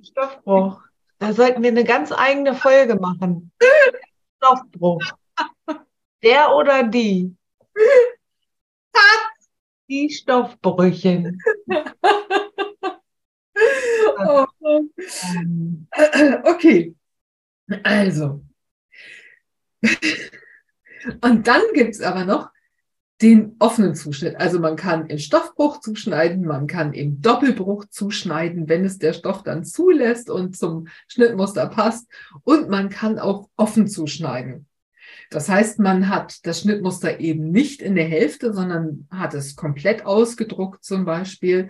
Stoffbruch. 0.02 0.82
Da 1.18 1.32
sollten 1.32 1.62
wir 1.62 1.70
eine 1.70 1.84
ganz 1.84 2.12
eigene 2.12 2.54
Folge 2.54 2.96
machen. 2.96 3.52
Stoffbruch. 4.36 5.02
Der 6.22 6.54
oder 6.54 6.82
die? 6.84 7.36
Die 9.88 10.10
Stoffbrüchen. 10.10 11.40
Oh. 14.18 14.46
Okay, 16.44 16.94
also. 17.82 18.42
Und 21.20 21.46
dann 21.46 21.62
gibt 21.74 21.94
es 21.94 22.00
aber 22.00 22.24
noch 22.24 22.50
den 23.22 23.56
offenen 23.58 23.94
Zuschnitt. 23.94 24.36
Also 24.36 24.58
man 24.60 24.76
kann 24.76 25.06
in 25.06 25.18
Stoffbruch 25.18 25.80
zuschneiden, 25.80 26.44
man 26.44 26.66
kann 26.66 26.92
im 26.92 27.22
Doppelbruch 27.22 27.86
zuschneiden, 27.88 28.68
wenn 28.68 28.84
es 28.84 28.98
der 28.98 29.14
Stoff 29.14 29.42
dann 29.42 29.64
zulässt 29.64 30.28
und 30.28 30.56
zum 30.56 30.88
Schnittmuster 31.08 31.66
passt. 31.66 32.08
Und 32.42 32.68
man 32.68 32.90
kann 32.90 33.18
auch 33.18 33.48
offen 33.56 33.88
zuschneiden. 33.88 34.66
Das 35.30 35.48
heißt, 35.48 35.78
man 35.78 36.08
hat 36.08 36.46
das 36.46 36.60
Schnittmuster 36.60 37.20
eben 37.20 37.50
nicht 37.50 37.80
in 37.80 37.94
der 37.94 38.04
Hälfte, 38.04 38.52
sondern 38.52 39.08
hat 39.10 39.34
es 39.34 39.56
komplett 39.56 40.04
ausgedruckt 40.04 40.84
zum 40.84 41.04
Beispiel 41.04 41.68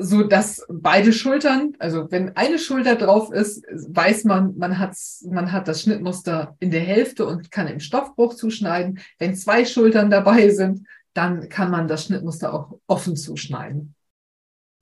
so 0.00 0.22
dass 0.22 0.64
beide 0.68 1.12
Schultern, 1.12 1.74
also 1.78 2.10
wenn 2.10 2.36
eine 2.36 2.58
Schulter 2.58 2.96
drauf 2.96 3.30
ist, 3.32 3.64
weiß 3.70 4.24
man, 4.24 4.56
man, 4.56 4.78
hat's, 4.78 5.26
man 5.30 5.52
hat 5.52 5.68
das 5.68 5.82
Schnittmuster 5.82 6.56
in 6.58 6.70
der 6.70 6.80
Hälfte 6.80 7.26
und 7.26 7.50
kann 7.50 7.68
im 7.68 7.80
Stoffbruch 7.80 8.34
zuschneiden. 8.34 9.00
Wenn 9.18 9.34
zwei 9.34 9.64
Schultern 9.64 10.10
dabei 10.10 10.48
sind, 10.48 10.86
dann 11.12 11.48
kann 11.48 11.70
man 11.70 11.86
das 11.86 12.06
Schnittmuster 12.06 12.54
auch 12.54 12.78
offen 12.86 13.14
zuschneiden. 13.16 13.94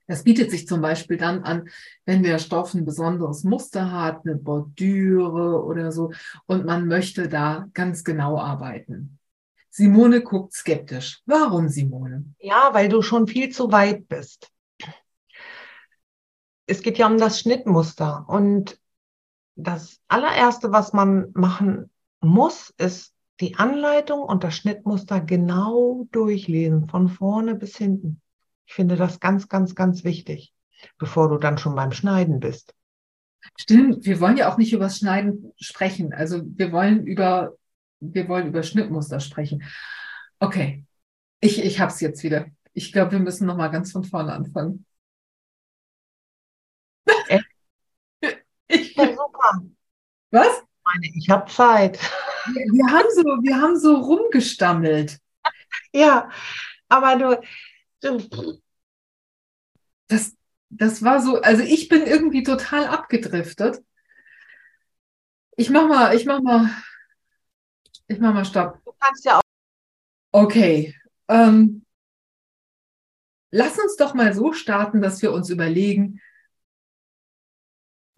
Das 0.07 0.23
bietet 0.23 0.51
sich 0.51 0.67
zum 0.67 0.81
Beispiel 0.81 1.17
dann 1.17 1.43
an, 1.43 1.69
wenn 2.05 2.23
der 2.23 2.39
Stoff 2.39 2.73
ein 2.73 2.85
besonderes 2.85 3.43
Muster 3.43 3.91
hat, 3.91 4.25
eine 4.25 4.35
Bordüre 4.35 5.63
oder 5.63 5.91
so, 5.91 6.13
und 6.47 6.65
man 6.65 6.87
möchte 6.87 7.27
da 7.27 7.67
ganz 7.73 8.03
genau 8.03 8.39
arbeiten. 8.39 9.19
Simone 9.69 10.21
guckt 10.21 10.53
skeptisch. 10.53 11.21
Warum, 11.25 11.67
Simone? 11.69 12.25
Ja, 12.39 12.69
weil 12.73 12.89
du 12.89 13.01
schon 13.01 13.27
viel 13.27 13.49
zu 13.49 13.71
weit 13.71 14.07
bist 14.07 14.51
es 16.69 16.81
geht 16.81 16.97
ja 16.97 17.07
um 17.07 17.17
das 17.17 17.39
Schnittmuster. 17.39 18.25
Und 18.27 18.79
das 19.55 19.99
allererste, 20.07 20.71
was 20.71 20.93
man 20.93 21.31
machen 21.33 21.89
muss, 22.21 22.73
ist 22.77 23.13
die 23.39 23.55
Anleitung 23.55 24.21
und 24.21 24.43
das 24.43 24.55
Schnittmuster 24.55 25.19
genau 25.19 26.07
durchlesen, 26.11 26.87
von 26.87 27.09
vorne 27.09 27.55
bis 27.55 27.77
hinten. 27.77 28.21
Ich 28.65 28.73
finde 28.73 28.97
das 28.97 29.19
ganz, 29.19 29.49
ganz, 29.49 29.73
ganz 29.73 30.03
wichtig, 30.03 30.53
bevor 30.97 31.29
du 31.29 31.37
dann 31.37 31.57
schon 31.57 31.75
beim 31.75 31.91
Schneiden 31.91 32.39
bist. 32.39 32.75
Stimmt, 33.57 34.05
wir 34.05 34.19
wollen 34.19 34.37
ja 34.37 34.51
auch 34.51 34.57
nicht 34.57 34.73
über 34.73 34.85
das 34.85 34.99
Schneiden 34.99 35.53
sprechen. 35.59 36.13
Also 36.13 36.41
wir 36.43 36.71
wollen 36.71 37.07
über, 37.07 37.55
wir 37.99 38.27
wollen 38.27 38.47
über 38.47 38.63
Schnittmuster 38.63 39.19
sprechen. 39.19 39.63
Okay, 40.39 40.85
ich, 41.39 41.63
ich 41.63 41.79
habe 41.79 41.91
es 41.91 41.99
jetzt 42.01 42.21
wieder. 42.23 42.45
Ich 42.73 42.91
glaube, 42.91 43.13
wir 43.13 43.19
müssen 43.19 43.47
nochmal 43.47 43.71
ganz 43.71 43.91
von 43.91 44.03
vorne 44.03 44.33
anfangen. 44.33 44.85
Ich, 48.69 48.95
ja, 48.95 49.07
super. 49.07 49.28
Was? 50.31 50.63
Ich 51.15 51.29
habe 51.29 51.51
Zeit. 51.51 51.99
Wir, 52.47 52.65
wir, 52.65 52.91
haben 52.91 53.07
so, 53.13 53.23
wir 53.23 53.61
haben 53.61 53.79
so 53.79 53.95
rumgestammelt. 53.95 55.19
Ja, 55.93 56.29
aber 56.87 57.15
du, 57.15 57.41
du. 58.01 58.61
Das, 60.07 60.35
das 60.69 61.03
war 61.03 61.21
so, 61.21 61.41
also 61.41 61.63
ich 61.63 61.89
bin 61.89 62.03
irgendwie 62.03 62.43
total 62.43 62.87
abgedriftet. 62.87 63.83
Ich 65.55 65.69
mach 65.69 65.87
mal, 65.87 66.15
ich 66.15 66.25
mach 66.25 66.41
mal, 66.41 66.69
ich 68.07 68.19
mach 68.19 68.33
mal 68.33 68.45
Stopp. 68.45 68.83
Du 68.85 68.93
kannst 68.99 69.25
ja 69.25 69.37
auch. 69.37 69.41
Okay. 70.31 70.95
Ähm, 71.27 71.85
lass 73.51 73.77
uns 73.77 73.95
doch 73.97 74.13
mal 74.13 74.33
so 74.33 74.53
starten, 74.53 75.01
dass 75.01 75.21
wir 75.21 75.31
uns 75.31 75.49
überlegen, 75.49 76.21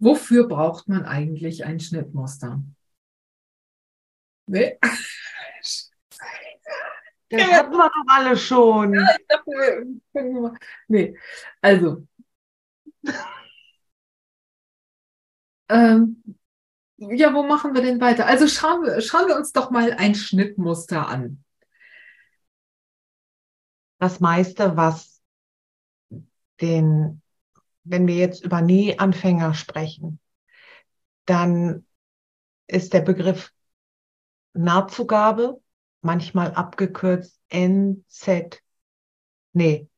Wofür 0.02 0.48
braucht 0.48 0.88
man 0.88 1.04
eigentlich 1.04 1.64
ein 1.64 1.78
Schnittmuster? 1.78 2.60
Nee. 4.48 4.76
Das 4.80 5.92
hatten 7.30 7.72
wir 7.72 7.88
doch 7.88 8.04
alle 8.08 8.36
schon. 8.36 8.94
Ja, 8.94 9.06
ich 9.16 9.26
dachte, 9.28 9.50
wir 10.12 10.40
mal. 10.40 10.58
Nee, 10.88 11.16
also. 11.60 12.04
ähm, 15.68 16.22
ja, 16.96 17.32
wo 17.32 17.44
machen 17.44 17.72
wir 17.72 17.82
denn 17.82 18.00
weiter? 18.00 18.26
Also 18.26 18.48
schauen 18.48 18.82
wir, 18.82 19.00
schauen 19.02 19.28
wir 19.28 19.36
uns 19.36 19.52
doch 19.52 19.70
mal 19.70 19.92
ein 19.92 20.16
Schnittmuster 20.16 21.06
an. 21.06 21.44
Das 24.00 24.18
meiste, 24.18 24.76
was 24.76 25.22
den 26.60 27.22
wenn 27.84 28.06
wir 28.06 28.16
jetzt 28.16 28.44
über 28.44 28.60
Nähanfänger 28.60 29.54
sprechen, 29.54 30.20
dann 31.26 31.86
ist 32.66 32.92
der 32.92 33.00
Begriff 33.00 33.52
Nahtzugabe 34.54 35.60
manchmal 36.00 36.52
abgekürzt 36.52 37.40
NZ. 37.48 38.62
Nee. 39.52 39.88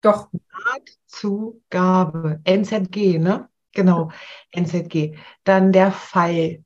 Doch. 0.00 0.28
Nahtzugabe. 0.64 2.40
NZG, 2.44 3.18
ne? 3.18 3.48
Genau. 3.72 4.10
NZG. 4.52 5.16
Dann 5.44 5.72
der 5.72 5.92
Pfeil. 5.92 6.64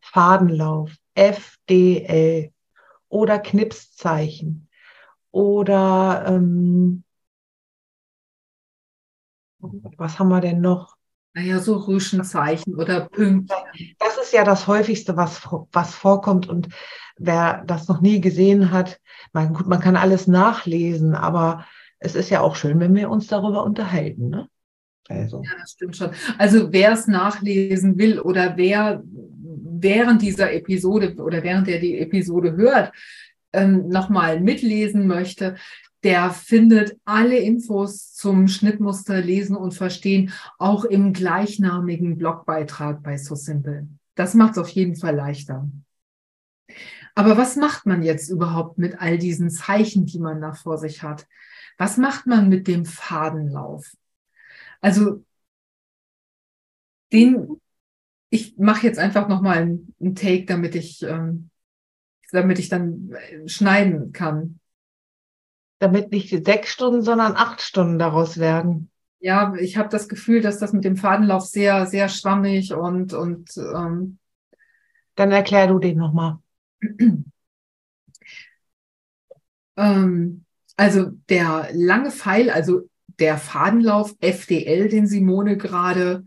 Fadenlauf. 0.00 0.92
FDL. 1.14 2.52
Oder 3.08 3.38
Knipszeichen. 3.38 4.68
Oder 5.30 6.24
ähm, 6.26 7.04
was 9.60 10.18
haben 10.18 10.28
wir 10.28 10.40
denn 10.40 10.60
noch? 10.60 10.96
Naja, 11.34 11.60
so 11.60 11.76
Rüschenzeichen 11.76 12.74
oder 12.74 13.08
Pünktchen. 13.08 13.56
Das 13.98 14.18
ist 14.18 14.32
ja 14.32 14.44
das 14.44 14.66
häufigste, 14.66 15.16
was, 15.16 15.46
was 15.72 15.94
vorkommt. 15.94 16.48
Und 16.48 16.68
wer 17.16 17.62
das 17.66 17.86
noch 17.86 18.00
nie 18.00 18.20
gesehen 18.20 18.72
hat, 18.72 19.00
man, 19.32 19.54
gut, 19.54 19.68
man 19.68 19.80
kann 19.80 19.96
alles 19.96 20.26
nachlesen, 20.26 21.14
aber 21.14 21.66
es 22.00 22.14
ist 22.14 22.30
ja 22.30 22.40
auch 22.40 22.56
schön, 22.56 22.80
wenn 22.80 22.94
wir 22.94 23.10
uns 23.10 23.28
darüber 23.28 23.64
unterhalten. 23.64 24.28
Ne? 24.28 24.48
Also. 25.08 25.42
Ja, 25.44 25.52
das 25.60 25.72
stimmt 25.72 25.96
schon. 25.96 26.10
Also 26.38 26.72
wer 26.72 26.92
es 26.92 27.06
nachlesen 27.06 27.96
will 27.98 28.18
oder 28.18 28.56
wer 28.56 29.02
während 29.82 30.22
dieser 30.22 30.52
Episode 30.52 31.14
oder 31.16 31.42
während 31.42 31.68
er 31.68 31.78
die 31.78 31.98
Episode 31.98 32.56
hört, 32.56 32.92
ähm, 33.52 33.88
nochmal 33.88 34.40
mitlesen 34.40 35.06
möchte, 35.06 35.56
der 36.02 36.30
findet 36.30 36.98
alle 37.04 37.38
Infos 37.38 38.14
zum 38.14 38.48
Schnittmuster 38.48 39.20
lesen 39.20 39.56
und 39.56 39.74
verstehen 39.74 40.32
auch 40.58 40.84
im 40.84 41.12
gleichnamigen 41.12 42.16
Blogbeitrag 42.16 43.02
bei 43.02 43.18
So 43.18 43.34
Simple. 43.34 43.86
Das 44.14 44.34
macht 44.34 44.52
es 44.52 44.58
auf 44.58 44.68
jeden 44.70 44.96
Fall 44.96 45.14
leichter. 45.14 45.68
Aber 47.14 47.36
was 47.36 47.56
macht 47.56 47.86
man 47.86 48.02
jetzt 48.02 48.30
überhaupt 48.30 48.78
mit 48.78 49.00
all 49.00 49.18
diesen 49.18 49.50
Zeichen, 49.50 50.06
die 50.06 50.18
man 50.18 50.40
da 50.40 50.52
vor 50.52 50.78
sich 50.78 51.02
hat? 51.02 51.26
Was 51.76 51.96
macht 51.96 52.26
man 52.26 52.48
mit 52.48 52.66
dem 52.66 52.84
Fadenlauf? 52.86 53.94
Also 54.80 55.24
den, 57.12 57.60
ich 58.30 58.56
mache 58.56 58.86
jetzt 58.86 58.98
einfach 58.98 59.28
nochmal 59.28 59.58
einen 59.58 60.14
Take, 60.14 60.44
damit 60.46 60.74
ich, 60.74 61.02
ähm, 61.02 61.50
damit 62.30 62.58
ich 62.58 62.68
dann 62.68 63.14
schneiden 63.46 64.12
kann 64.12 64.59
damit 65.80 66.12
nicht 66.12 66.28
sechs 66.46 66.70
Stunden, 66.70 67.02
sondern 67.02 67.34
acht 67.34 67.60
Stunden 67.60 67.98
daraus 67.98 68.38
werden. 68.38 68.90
Ja, 69.18 69.54
ich 69.54 69.76
habe 69.76 69.88
das 69.88 70.08
Gefühl, 70.08 70.40
dass 70.40 70.58
das 70.58 70.72
mit 70.72 70.84
dem 70.84 70.96
Fadenlauf 70.96 71.44
sehr, 71.44 71.86
sehr 71.86 72.08
schwammig 72.08 72.72
und 72.72 73.12
und 73.12 73.50
ähm, 73.56 74.18
dann 75.16 75.32
erklär 75.32 75.66
du 75.66 75.78
den 75.78 75.98
nochmal. 75.98 76.38
ähm, 79.76 80.44
also 80.76 81.10
der 81.28 81.68
lange 81.72 82.10
Pfeil, 82.10 82.50
also 82.50 82.88
der 83.18 83.36
Fadenlauf 83.36 84.14
FDL, 84.20 84.88
den 84.88 85.06
Simone 85.06 85.56
gerade 85.56 86.24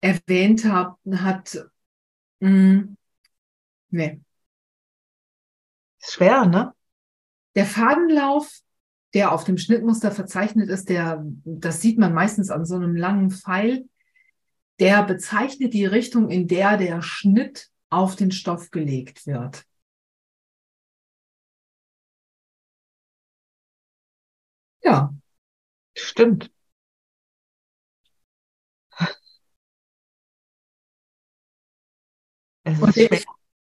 erwähnt 0.00 0.64
hat, 0.64 0.96
hat 1.12 1.54
mh, 2.40 2.48
hm, 2.48 2.96
nee. 3.90 4.20
Schwer, 6.02 6.46
ne? 6.46 6.74
Der 7.54 7.66
Fadenlauf, 7.66 8.60
der 9.14 9.32
auf 9.32 9.44
dem 9.44 9.58
Schnittmuster 9.58 10.12
verzeichnet 10.12 10.68
ist, 10.68 10.88
der, 10.88 11.24
das 11.44 11.80
sieht 11.80 11.98
man 11.98 12.14
meistens 12.14 12.50
an 12.50 12.64
so 12.64 12.76
einem 12.76 12.94
langen 12.94 13.30
Pfeil, 13.30 13.88
der 14.78 15.02
bezeichnet 15.02 15.74
die 15.74 15.84
Richtung, 15.84 16.30
in 16.30 16.46
der 16.46 16.76
der 16.76 17.02
Schnitt 17.02 17.68
auf 17.90 18.16
den 18.16 18.30
Stoff 18.30 18.70
gelegt 18.70 19.26
wird. 19.26 19.64
Ja. 24.82 25.12
Stimmt. 25.96 26.50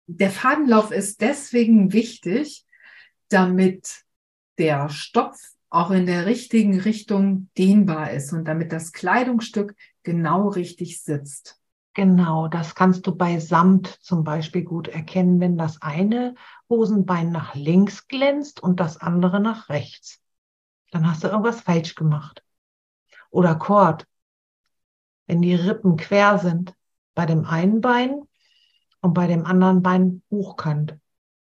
Der 0.07 0.31
Fadenlauf 0.31 0.91
ist 0.91 1.21
deswegen 1.21 1.93
wichtig, 1.93 2.65
damit 3.35 4.05
der 4.59 4.89
Stoff 4.89 5.55
auch 5.69 5.91
in 5.91 6.07
der 6.07 6.25
richtigen 6.27 6.81
Richtung 6.81 7.51
dehnbar 7.59 8.13
ist 8.13 8.33
und 8.33 8.45
damit 8.45 8.71
das 8.71 8.93
Kleidungsstück 8.93 9.75
genau 10.05 10.49
richtig 10.49 11.03
sitzt. 11.03 11.61
Genau, 11.95 12.49
das 12.49 12.75
kannst 12.75 13.07
du 13.07 13.15
bei 13.15 13.41
Samt 13.41 13.87
zum 13.87 14.25
Beispiel 14.25 14.63
gut 14.63 14.89
erkennen, 14.89 15.41
wenn 15.41 15.57
das 15.57 15.83
eine 15.83 16.35
Hosenbein 16.69 17.33
nach 17.33 17.55
links 17.57 18.07
glänzt 18.07 18.63
und 18.63 18.79
das 18.79 18.99
andere 18.99 19.41
nach 19.41 19.69
rechts. 19.69 20.21
Dann 20.93 21.09
hast 21.09 21.25
du 21.25 21.29
irgendwas 21.29 21.61
falsch 21.61 21.97
gemacht. 21.97 22.45
Oder 23.31 23.57
Kord, 23.57 24.07
wenn 25.27 25.43
die 25.43 25.55
Rippen 25.57 25.97
quer 25.97 26.39
sind, 26.39 26.75
bei 27.15 27.27
dem 27.27 27.45
einen 27.45 27.81
Bein 27.81 28.23
und 29.01 29.13
bei 29.13 29.27
dem 29.27 29.45
anderen 29.45 29.83
Bein 29.83 30.23
hochkant. 30.31 30.99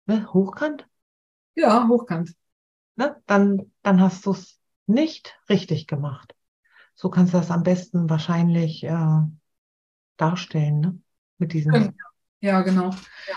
Ne? 0.06 0.32
Hochkant? 0.32 0.86
Ja, 1.54 1.86
hochkant. 1.88 2.34
Ne? 2.96 3.16
Dann, 3.26 3.70
dann 3.82 4.00
hast 4.00 4.26
du 4.26 4.32
es 4.32 4.58
nicht 4.86 5.38
richtig 5.48 5.86
gemacht. 5.86 6.34
So 6.94 7.10
kannst 7.10 7.34
du 7.34 7.38
das 7.38 7.50
am 7.50 7.62
besten 7.62 8.08
wahrscheinlich 8.08 8.84
äh, 8.84 9.20
darstellen, 10.16 10.80
ne? 10.80 10.98
Mit 11.38 11.52
diesem. 11.52 11.94
Ja, 12.40 12.62
genau. 12.62 12.90
Ja. 12.90 13.36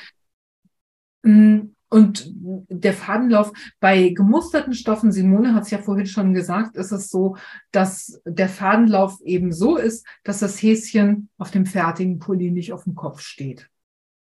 Mm, 1.24 1.76
und 1.90 2.32
der 2.36 2.94
Fadenlauf 2.94 3.52
bei 3.80 4.10
gemusterten 4.10 4.74
Stoffen, 4.74 5.12
Simone 5.12 5.54
hat 5.54 5.64
es 5.64 5.72
ja 5.72 5.78
vorhin 5.78 6.06
schon 6.06 6.34
gesagt, 6.34 6.76
ist 6.76 6.92
es 6.92 7.10
so, 7.10 7.38
dass 7.72 8.22
der 8.26 8.50
Fadenlauf 8.50 9.22
eben 9.22 9.54
so 9.54 9.78
ist, 9.78 10.06
dass 10.24 10.40
das 10.40 10.62
Häschen 10.62 11.30
auf 11.38 11.50
dem 11.50 11.66
fertigen 11.66 12.20
Pulli 12.20 12.52
nicht 12.52 12.74
auf 12.74 12.84
dem 12.84 12.96
Kopf 12.96 13.22
steht. 13.22 13.70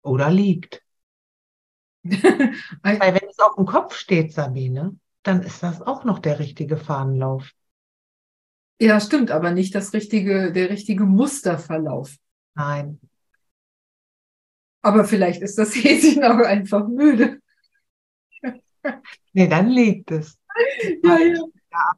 Oder 0.01 0.29
liegt. 0.29 0.84
Weil 2.83 2.99
wenn 2.99 3.29
es 3.29 3.39
auf 3.39 3.55
dem 3.55 3.65
Kopf 3.65 3.95
steht, 3.95 4.31
Sabine, 4.31 4.95
dann 5.23 5.41
ist 5.41 5.63
das 5.63 5.81
auch 5.81 6.03
noch 6.03 6.19
der 6.19 6.37
richtige 6.39 6.77
Fadenlauf. 6.77 7.51
Ja, 8.79 8.99
stimmt, 8.99 9.31
aber 9.31 9.51
nicht 9.51 9.73
das 9.73 9.93
richtige, 9.93 10.51
der 10.51 10.69
richtige 10.69 11.05
Musterverlauf. 11.05 12.15
Nein. 12.53 12.99
Aber 14.83 15.05
vielleicht 15.05 15.41
ist 15.41 15.57
das 15.57 15.73
Häschen 15.83 16.23
auch 16.23 16.45
einfach 16.45 16.87
müde. 16.87 17.39
Nee, 19.33 19.47
dann 19.47 19.69
liegt 19.69 20.11
es. 20.11 20.37
Ja, 21.03 21.17
ja. 21.17 21.43
ja. 21.71 21.95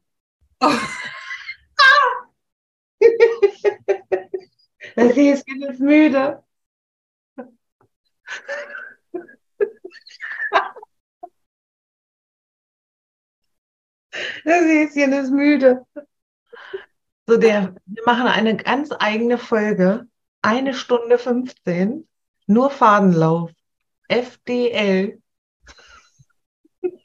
Oh. 0.60 0.72
Das 4.96 5.14
Häschen 5.14 5.62
ist 5.62 5.78
müde. 5.78 6.42
Das 14.44 14.62
Häschen 14.64 15.12
ist 15.12 15.30
müde. 15.30 15.84
So, 17.26 17.36
der, 17.36 17.74
wir 17.86 18.02
machen 18.06 18.26
eine 18.26 18.56
ganz 18.56 18.90
eigene 18.98 19.38
Folge. 19.38 20.08
Eine 20.42 20.74
Stunde 20.74 21.18
15. 21.18 22.08
Nur 22.46 22.70
Fadenlauf. 22.70 23.50
FDL. 24.08 25.20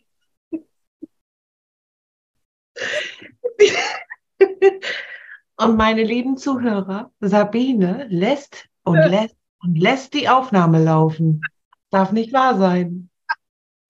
Und 5.56 5.78
meine 5.78 6.04
lieben 6.04 6.38
Zuhörer, 6.38 7.12
Sabine 7.20 8.08
lässt 8.10 8.68
und 8.84 8.98
lässt 8.98 9.36
und 9.60 9.76
lässt 9.76 10.14
die 10.14 10.28
Aufnahme 10.28 10.84
laufen. 10.84 11.42
Darf 11.90 12.12
nicht 12.12 12.34
wahr 12.34 12.58
sein. 12.58 13.10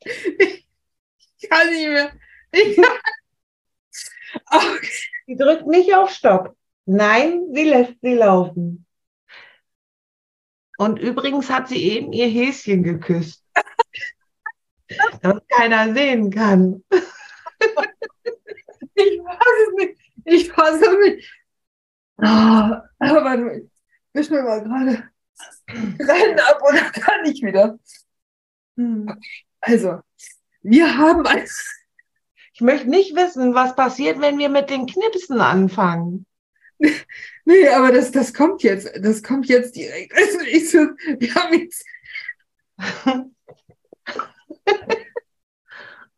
Ich 1.39 1.49
kann 1.49 1.69
nicht 1.69 1.87
mehr. 1.89 2.11
Ich 2.51 2.75
kann... 2.77 2.85
Okay. 4.51 4.89
Sie 5.25 5.37
drückt 5.37 5.67
nicht 5.67 5.95
auf 5.95 6.09
Stopp. 6.09 6.55
Nein, 6.85 7.47
sie 7.53 7.63
lässt 7.63 7.95
sie 8.01 8.13
laufen. 8.13 8.85
Und 10.77 10.99
übrigens 10.99 11.49
hat 11.49 11.69
sie 11.69 11.81
eben 11.81 12.11
ihr 12.11 12.27
Häschen 12.27 12.83
geküsst. 12.83 13.41
damit 15.21 15.47
keiner 15.49 15.93
sehen 15.93 16.29
kann. 16.29 16.83
ich 18.95 19.19
weiß 19.19 19.67
es 19.67 19.73
nicht. 19.75 19.99
Ich 20.25 20.57
weiß 20.57 20.81
es 20.81 20.97
nicht. 20.99 21.43
Oh, 22.17 22.23
aber 22.23 22.83
warte, 22.99 23.69
ich 24.13 24.29
mir 24.29 24.43
mal 24.43 24.61
gerade 24.63 25.09
rein 25.99 26.39
ab 26.39 26.61
und 26.67 26.75
dann 26.75 26.91
kann 26.91 27.25
ich 27.25 27.41
wieder. 27.41 27.79
Hm. 28.77 29.19
Also, 29.61 29.99
wir 30.61 30.97
haben 30.97 31.25
ein. 31.25 31.47
Ich 32.63 32.65
möchte 32.65 32.89
nicht 32.89 33.13
wissen, 33.13 33.53
was 33.53 33.75
passiert, 33.75 34.21
wenn 34.21 34.37
wir 34.37 34.47
mit 34.47 34.69
den 34.69 34.85
Knipsen 34.85 35.41
anfangen. 35.41 36.25
Nee, 37.45 37.67
aber 37.67 37.91
das, 37.91 38.11
das 38.11 38.33
kommt 38.33 38.63
jetzt. 38.63 38.89
Das 39.01 39.21
kommt 39.21 39.47
jetzt 39.47 39.75
direkt. 39.75 40.15
Also 40.15 40.39
ich 40.39 40.71
so, 40.71 40.77
wir 40.77 41.35
haben 41.35 41.59
jetzt. 41.59 41.85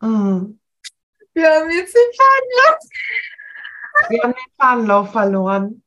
Hm. 0.01 0.59
Wir 1.33 1.49
haben 1.49 1.71
jetzt 1.71 1.95
den 1.95 2.11
Fahnenlauf. 2.15 2.79
Wir 4.09 4.21
haben 4.21 4.33
den 4.33 4.53
Fahnenlauf 4.59 5.11
verloren. 5.11 5.83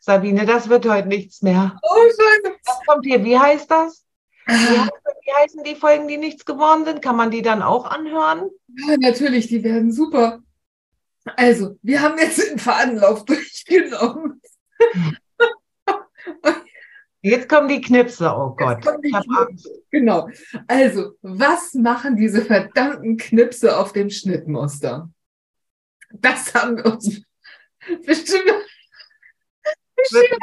Sabine, 0.00 0.44
das 0.44 0.68
wird 0.68 0.88
heute 0.88 1.06
nichts 1.06 1.40
mehr. 1.40 1.78
Oh, 1.82 2.02
Scheiße. 2.02 2.56
Was 2.64 2.80
kommt 2.84 3.06
hier? 3.06 3.22
Wie 3.22 3.38
heißt 3.38 3.70
das? 3.70 4.04
Wie, 4.52 5.32
heißen 5.42 5.64
die 5.64 5.74
Folgen, 5.76 6.08
die 6.08 6.18
nichts 6.18 6.44
geworden 6.44 6.84
sind? 6.84 7.02
Kann 7.02 7.16
man 7.16 7.30
die 7.30 7.42
dann 7.42 7.62
auch 7.62 7.86
anhören? 7.86 8.50
Ja, 8.86 8.96
natürlich, 8.98 9.48
die 9.48 9.64
werden 9.64 9.92
super. 9.92 10.40
Also, 11.36 11.78
wir 11.82 12.02
haben 12.02 12.18
jetzt 12.18 12.38
den 12.38 12.58
Fadenlauf 12.58 13.24
durchgenommen. 13.26 14.40
Jetzt 17.20 17.48
kommen 17.48 17.68
die 17.68 17.80
Knipse, 17.80 18.34
oh 18.34 18.54
Gott. 18.56 18.84
Ich 19.02 19.14
hab 19.14 19.24
Angst. 19.28 19.68
Genau. 19.90 20.28
Also, 20.66 21.12
was 21.22 21.74
machen 21.74 22.16
diese 22.16 22.44
verdammten 22.44 23.16
Knipse 23.16 23.76
auf 23.76 23.92
dem 23.92 24.10
Schnittmuster? 24.10 25.08
Das 26.10 26.52
haben 26.52 26.76
wir 26.76 26.86
uns 26.86 27.22
bestimmt. 28.04 28.52
bestimmt 29.96 30.42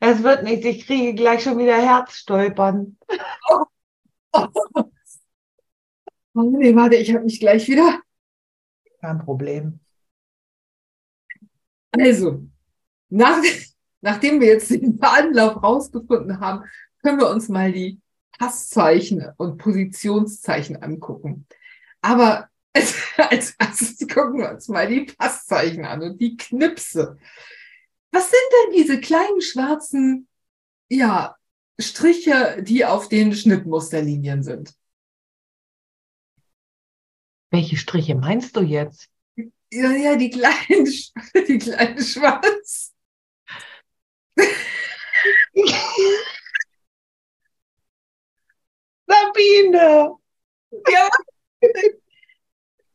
es 0.00 0.22
wird 0.22 0.44
nicht, 0.44 0.64
ich 0.64 0.86
kriege 0.86 1.14
gleich 1.14 1.42
schon 1.42 1.58
wieder 1.58 1.76
Herzstolpern. 1.76 2.96
Oh. 3.50 3.64
Oh. 4.32 4.48
oh 6.34 6.42
nee, 6.42 6.74
warte, 6.74 6.96
ich 6.96 7.12
habe 7.14 7.24
mich 7.24 7.40
gleich 7.40 7.66
wieder. 7.68 8.00
Kein 9.00 9.18
Problem. 9.18 9.80
Also, 11.92 12.46
nach, 13.08 13.42
nachdem 14.00 14.40
wir 14.40 14.48
jetzt 14.48 14.70
den 14.70 15.00
Anlauf 15.00 15.62
rausgefunden 15.62 16.40
haben, 16.40 16.64
können 17.02 17.18
wir 17.18 17.30
uns 17.30 17.48
mal 17.48 17.72
die 17.72 18.00
Passzeichen 18.38 19.26
und 19.36 19.58
Positionszeichen 19.58 20.82
angucken. 20.82 21.46
Aber 22.00 22.48
als, 22.72 22.94
als 23.16 23.54
erstes 23.58 23.98
gucken 24.06 24.38
wir 24.38 24.50
uns 24.50 24.68
mal 24.68 24.86
die 24.86 25.06
Passzeichen 25.06 25.84
an 25.84 26.02
und 26.02 26.20
die 26.20 26.36
Knipse. 26.36 27.18
Was 28.10 28.30
sind 28.30 28.40
denn 28.52 28.76
diese 28.76 29.00
kleinen 29.00 29.40
schwarzen, 29.40 30.28
ja, 30.88 31.36
Striche, 31.80 32.62
die 32.62 32.84
auf 32.84 33.08
den 33.08 33.34
Schnittmusterlinien 33.34 34.42
sind? 34.42 34.74
Welche 37.50 37.76
Striche 37.76 38.14
meinst 38.14 38.56
du 38.56 38.62
jetzt? 38.62 39.08
Ja, 39.70 39.90
ja, 39.92 40.16
die 40.16 40.30
kleinen, 40.30 40.86
die 41.48 41.58
kleinen 41.58 42.02
Schwarz. 42.02 42.94
Sabine! 49.08 50.16
Ja. 50.90 51.08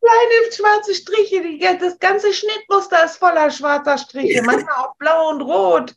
Kleine 0.04 0.52
schwarze 0.52 0.96
Striche, 0.96 1.42
die, 1.42 1.60
das 1.80 1.98
ganze 2.00 2.34
Schnittmuster 2.34 3.06
ist 3.06 3.18
voller 3.18 3.50
schwarzer 3.50 3.98
Striche, 3.98 4.42
manchmal 4.46 4.76
auch 4.76 4.96
blau 4.98 5.30
und 5.30 5.42
rot, 5.42 5.96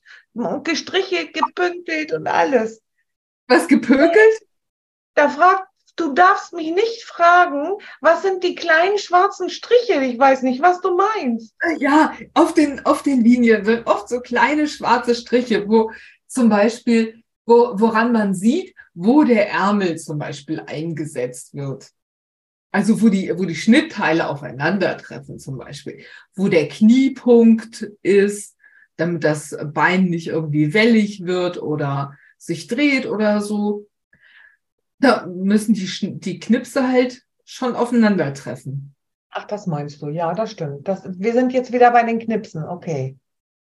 gestrichelt, 0.62 1.34
gepünktelt 1.34 2.12
und 2.12 2.26
alles. 2.26 2.80
Was 3.48 3.66
gepökelt? 3.66 4.42
Da 5.14 5.28
fragt 5.28 5.68
du 5.96 6.12
darfst 6.12 6.52
mich 6.52 6.72
nicht 6.72 7.04
fragen, 7.04 7.78
was 8.02 8.20
sind 8.20 8.44
die 8.44 8.54
kleinen 8.54 8.98
schwarzen 8.98 9.48
Striche? 9.48 10.04
Ich 10.04 10.18
weiß 10.18 10.42
nicht, 10.42 10.60
was 10.60 10.82
du 10.82 10.94
meinst. 10.94 11.54
Ja, 11.78 12.12
auf 12.34 12.52
den, 12.52 12.84
auf 12.84 13.02
den 13.02 13.22
Linien 13.22 13.64
sind 13.64 13.86
oft 13.86 14.10
so 14.10 14.20
kleine 14.20 14.68
schwarze 14.68 15.14
Striche, 15.14 15.66
wo 15.66 15.90
zum 16.26 16.50
Beispiel 16.50 17.22
wo, 17.46 17.72
woran 17.74 18.12
man 18.12 18.34
sieht, 18.34 18.74
wo 18.92 19.22
der 19.22 19.50
Ärmel 19.50 19.96
zum 19.96 20.18
Beispiel 20.18 20.60
eingesetzt 20.66 21.54
wird. 21.54 21.90
Also 22.72 23.00
wo 23.00 23.08
die, 23.08 23.32
wo 23.36 23.44
die 23.44 23.54
Schnittteile 23.54 24.28
aufeinandertreffen 24.28 25.38
zum 25.38 25.58
Beispiel, 25.58 26.04
wo 26.34 26.48
der 26.48 26.68
Kniepunkt 26.68 27.82
ist, 28.02 28.56
damit 28.96 29.24
das 29.24 29.56
Bein 29.72 30.06
nicht 30.06 30.28
irgendwie 30.28 30.74
wellig 30.74 31.24
wird 31.24 31.60
oder 31.62 32.16
sich 32.38 32.66
dreht 32.66 33.06
oder 33.06 33.40
so. 33.40 33.86
Da 34.98 35.26
müssen 35.26 35.74
die, 35.74 36.18
die 36.18 36.38
Knipse 36.38 36.88
halt 36.88 37.22
schon 37.44 37.74
aufeinandertreffen. 37.74 38.94
Ach, 39.30 39.44
das 39.44 39.66
meinst 39.66 40.00
du? 40.00 40.08
Ja, 40.08 40.32
das 40.32 40.52
stimmt. 40.52 40.88
Das, 40.88 41.02
wir 41.04 41.32
sind 41.32 41.52
jetzt 41.52 41.72
wieder 41.72 41.90
bei 41.90 42.02
den 42.02 42.18
Knipsen, 42.18 42.64
okay. 42.64 43.18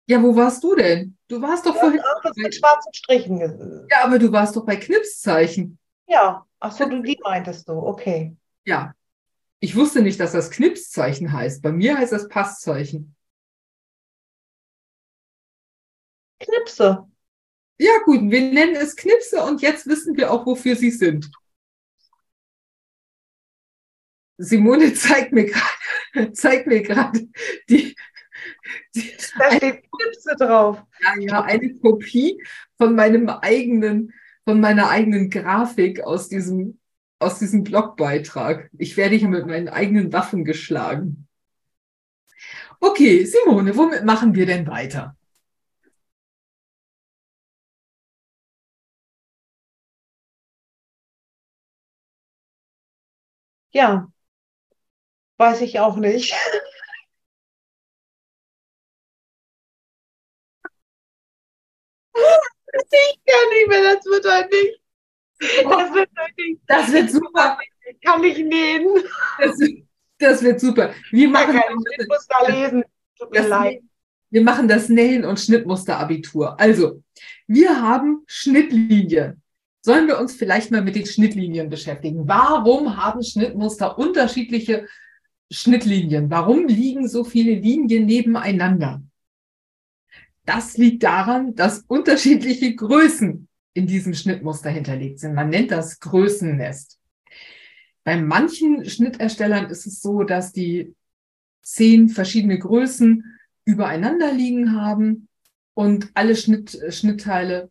Ja, 0.07 0.23
wo 0.23 0.37
warst 0.37 0.63
du 0.63 0.75
denn? 0.77 1.17
Du 1.29 1.41
warst 1.41 1.67
doch 1.67 1.75
vorhin. 1.75 2.01
Auch 2.01 2.23
das 2.23 2.37
mit 2.37 2.55
schwarzen 2.55 2.93
Strichen. 2.93 3.87
Ja, 3.91 4.05
aber 4.05 4.19
du 4.19 4.31
warst 4.31 4.55
doch 4.55 4.65
bei 4.65 4.77
Knipszeichen. 4.77 5.79
Ja, 6.07 6.45
ach 6.61 6.73
so, 6.73 6.89
du 6.89 7.03
die 7.03 7.19
meintest 7.23 7.69
du, 7.69 7.73
okay. 7.73 8.37
Ja. 8.65 8.95
Ich 9.61 9.77
wusste 9.77 10.03
nicht, 10.03 10.21
dass 10.21 10.33
das 10.33 10.51
Knipszeichen 10.51 11.33
heißt. 11.33 11.63
Bei 11.63 11.73
mir 11.73 11.97
heißt 11.97 12.13
das 12.13 12.29
Passzeichen. 12.29 13.17
Knipse. 16.39 17.09
Ja, 17.79 17.93
gut, 18.05 18.31
wir 18.31 18.53
nennen 18.53 18.77
es 18.77 18.95
Knipse 18.95 19.43
und 19.43 19.63
jetzt 19.63 19.87
wissen 19.87 20.17
wir 20.17 20.31
auch, 20.31 20.47
wofür 20.47 20.77
sie 20.77 20.91
sind. 20.91 21.31
Simone 24.37 24.95
zeigt 24.95 25.33
mir 25.33 25.47
gerade, 25.47 26.33
zeigt 26.33 26.67
mir 26.67 26.83
gerade 26.83 27.29
die, 27.69 27.97
die, 28.95 29.17
Da 29.39 29.57
steht 29.57 29.85
Knipse 29.91 30.37
drauf. 30.39 30.83
Ja, 31.01 31.19
ja, 31.19 31.43
eine 31.43 31.75
Kopie 31.77 32.43
von 32.77 32.95
meinem 32.95 33.29
eigenen, 33.29 34.13
von 34.45 34.61
meiner 34.61 34.91
eigenen 34.91 35.31
Grafik 35.31 36.01
aus 36.01 36.29
diesem, 36.29 36.81
aus 37.25 37.39
diesem 37.39 37.65
Blogbeitrag. 37.65 38.71
Ich 38.79 38.97
werde 38.97 39.17
hier 39.17 39.29
mit 39.29 39.47
meinen 39.47 39.69
eigenen 39.69 40.13
Waffen 40.13 40.45
geschlagen. 40.45 41.27
Okay, 42.81 43.25
Simone, 43.25 43.77
womit 43.77 44.05
machen 44.05 44.35
wir 44.35 44.47
denn 44.47 44.67
weiter? 44.67 45.17
Ja, 53.73 54.09
weiß 55.39 55.61
ich 55.63 55.79
auch 55.81 55.97
nicht. 55.97 56.33
Ich 62.91 63.21
kann 63.27 63.49
nicht 63.51 63.69
mehr, 63.69 63.95
das 63.95 64.05
wird 64.07 64.25
heute 64.27 64.49
nicht. 64.51 64.84
Das 65.63 65.95
wird, 65.95 66.11
heute 66.19 66.61
das 66.67 66.93
wird 66.93 67.11
super. 67.11 67.59
Ich 67.91 68.01
kann 68.01 68.21
nicht 68.21 68.39
nähen. 68.39 68.87
Das, 69.39 69.59
das 70.19 70.43
wird 70.43 70.61
super. 70.61 70.93
Wir 71.11 71.29
machen, 71.29 71.61
da 72.29 72.49
lesen. 72.49 72.85
Tut 73.19 73.31
mir 73.31 73.47
leid. 73.47 73.83
Wir 74.31 74.43
machen 74.43 74.67
das 74.67 74.89
Nähen- 74.89 75.25
und 75.25 75.39
Schnittmusterabitur. 75.39 76.59
Also, 76.59 77.03
wir 77.47 77.81
haben 77.81 78.25
Schnittlinien 78.27 79.43
sollen 79.85 80.07
wir 80.07 80.19
uns 80.19 80.35
vielleicht 80.35 80.71
mal 80.71 80.81
mit 80.81 80.97
den 80.97 81.05
Schnittlinien 81.05 81.69
beschäftigen. 81.69 82.27
Warum 82.27 82.97
haben 82.97 83.23
Schnittmuster 83.23 83.99
unterschiedliche 83.99 84.89
Schnittlinien? 85.51 86.31
Warum 86.31 86.67
liegen 86.67 87.07
so 87.07 87.23
viele 87.23 87.53
Linien 87.53 88.07
nebeneinander? 88.07 89.03
Das 90.47 90.79
liegt 90.79 91.03
daran, 91.03 91.55
dass 91.55 91.85
unterschiedliche 91.87 92.75
Größen 92.75 93.47
in 93.75 93.87
diesem 93.87 94.15
Schnittmuster 94.15 94.71
hinterlegt 94.71 95.21
sind. 95.21 95.35
Man 95.35 95.51
nennt 95.51 95.71
das 95.71 96.01
Größennest. 96.01 96.99
Bei 98.05 98.21
manchen 98.21 98.89
Schnitterstellern 98.89 99.67
ist 99.71 99.87
es 99.87 100.01
so, 100.01 100.23
dass 100.23 100.53
die 100.53 100.95
zehn 101.63 102.09
verschiedene 102.09 102.59
Größen 102.59 103.25
übereinander 103.65 104.33
liegen 104.33 104.73
haben 104.73 105.29
und 105.75 106.11
alle 106.15 106.37
Schnitt, 106.37 106.79
Schnittteile 106.91 107.71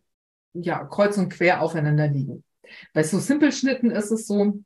ja, 0.54 0.84
kreuz 0.86 1.18
und 1.18 1.30
quer 1.30 1.62
aufeinander 1.62 2.08
liegen. 2.08 2.44
Bei 2.94 3.04
so 3.04 3.20
Simple-Schnitten 3.20 3.92
ist 3.92 4.12
es 4.12 4.28
so, 4.28 4.64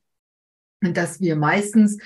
dass 0.82 1.22
wir 1.22 1.36
meistens 1.36 1.98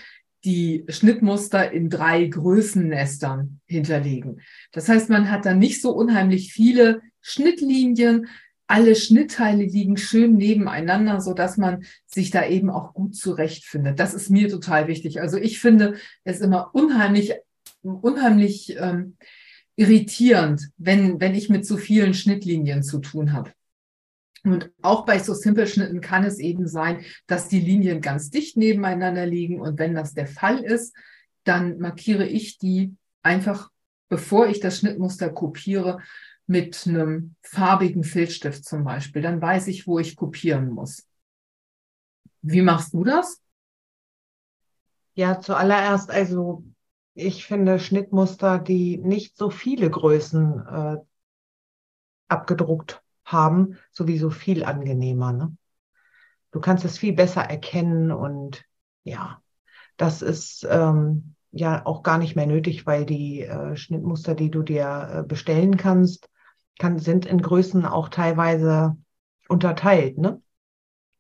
die 0.44 0.86
Schnittmuster 0.90 1.72
in 1.72 1.90
drei 1.90 2.26
Größennestern 2.26 3.60
hinterlegen. 3.68 4.42
Das 4.72 4.90
heißt, 4.90 5.10
man 5.10 5.30
hat 5.30 5.46
dann 5.46 5.60
nicht 5.60 5.82
so 5.82 5.92
unheimlich 5.92 6.52
viele 6.52 7.02
Schnittlinien. 7.22 8.28
Alle 8.72 8.96
Schnittteile 8.96 9.66
liegen 9.66 9.98
schön 9.98 10.38
nebeneinander, 10.38 11.20
so 11.20 11.34
dass 11.34 11.58
man 11.58 11.84
sich 12.06 12.32
da 12.32 12.48
eben 12.48 12.70
auch 12.70 12.94
gut 12.94 13.18
zurechtfindet. 13.18 14.00
Das 14.00 14.14
ist 14.14 14.30
mir 14.30 14.48
total 14.48 14.88
wichtig. 14.88 15.20
Also 15.20 15.36
ich 15.36 15.60
finde 15.60 15.96
es 16.24 16.40
immer 16.40 16.74
unheimlich, 16.74 17.34
unheimlich 17.82 18.78
ähm, 18.80 19.18
irritierend, 19.76 20.70
wenn, 20.78 21.20
wenn 21.20 21.36
ich 21.36 21.50
mit 21.50 21.66
so 21.66 21.76
vielen 21.76 22.14
Schnittlinien 22.14 22.82
zu 22.82 23.00
tun 23.00 23.34
habe. 23.34 23.52
Und 24.46 24.72
auch 24.82 25.06
bei 25.06 25.20
so 25.20 25.34
Simple-Schnitten 25.34 26.00
kann 26.00 26.24
es 26.24 26.40
eben 26.40 26.66
sein, 26.66 27.04
dass 27.28 27.50
die 27.50 27.60
Linien 27.60 28.00
ganz 28.00 28.30
dicht 28.30 28.56
nebeneinander 28.56 29.26
liegen. 29.26 29.60
Und 29.60 29.80
wenn 29.80 29.96
das 29.96 30.14
der 30.14 30.28
Fall 30.28 30.60
ist, 30.60 30.96
dann 31.44 31.78
markiere 31.80 32.26
ich 32.26 32.58
die 32.58 32.96
einfach, 33.22 33.70
bevor 34.08 34.48
ich 34.48 34.62
das 34.62 34.78
Schnittmuster 34.78 35.30
kopiere, 35.30 36.00
mit 36.52 36.86
einem 36.86 37.36
farbigen 37.42 38.04
Filzstift 38.04 38.66
zum 38.66 38.84
Beispiel. 38.84 39.22
Dann 39.22 39.42
weiß 39.42 39.68
ich, 39.68 39.88
wo 39.88 40.00
ich 40.00 40.18
kopieren 40.18 40.70
muss. 40.70 41.08
Wie 42.42 42.62
machst 42.62 42.94
du 42.94 43.06
das? 43.06 43.42
Ja, 45.14 45.40
zuallererst, 45.40 46.12
also 46.12 46.66
ich 47.14 47.46
finde 47.46 47.80
Schnittmuster, 47.80 48.60
die 48.60 48.98
nicht 48.98 49.38
so 49.38 49.50
viele 49.50 49.90
Größen 49.90 50.68
äh, 50.68 50.98
abgedruckt 52.28 53.02
haben, 53.24 53.78
sowieso 53.92 54.30
viel 54.30 54.66
angenehmer. 54.66 55.32
Ne? 55.32 55.56
Du 56.52 56.60
kannst 56.60 56.84
es 56.84 56.98
viel 56.98 57.14
besser 57.14 57.44
erkennen 57.44 58.12
und 58.12 58.66
ja, 59.04 59.42
das 59.96 60.22
ist 60.22 60.68
ähm, 60.70 61.36
ja 61.52 61.86
auch 61.86 62.04
gar 62.04 62.18
nicht 62.18 62.36
mehr 62.36 62.48
nötig, 62.48 62.86
weil 62.86 63.06
die 63.06 63.44
äh, 63.44 63.78
Schnittmuster, 63.78 64.36
die 64.36 64.52
du 64.52 64.64
dir 64.64 65.10
äh, 65.14 65.24
bestellen 65.24 65.78
kannst, 65.78 66.31
kann, 66.82 67.00
sind 67.00 67.26
in 67.26 67.42
Größen 67.42 67.86
auch 67.86 68.10
teilweise 68.10 68.98
unterteilt. 69.48 70.18
Ne? 70.18 70.42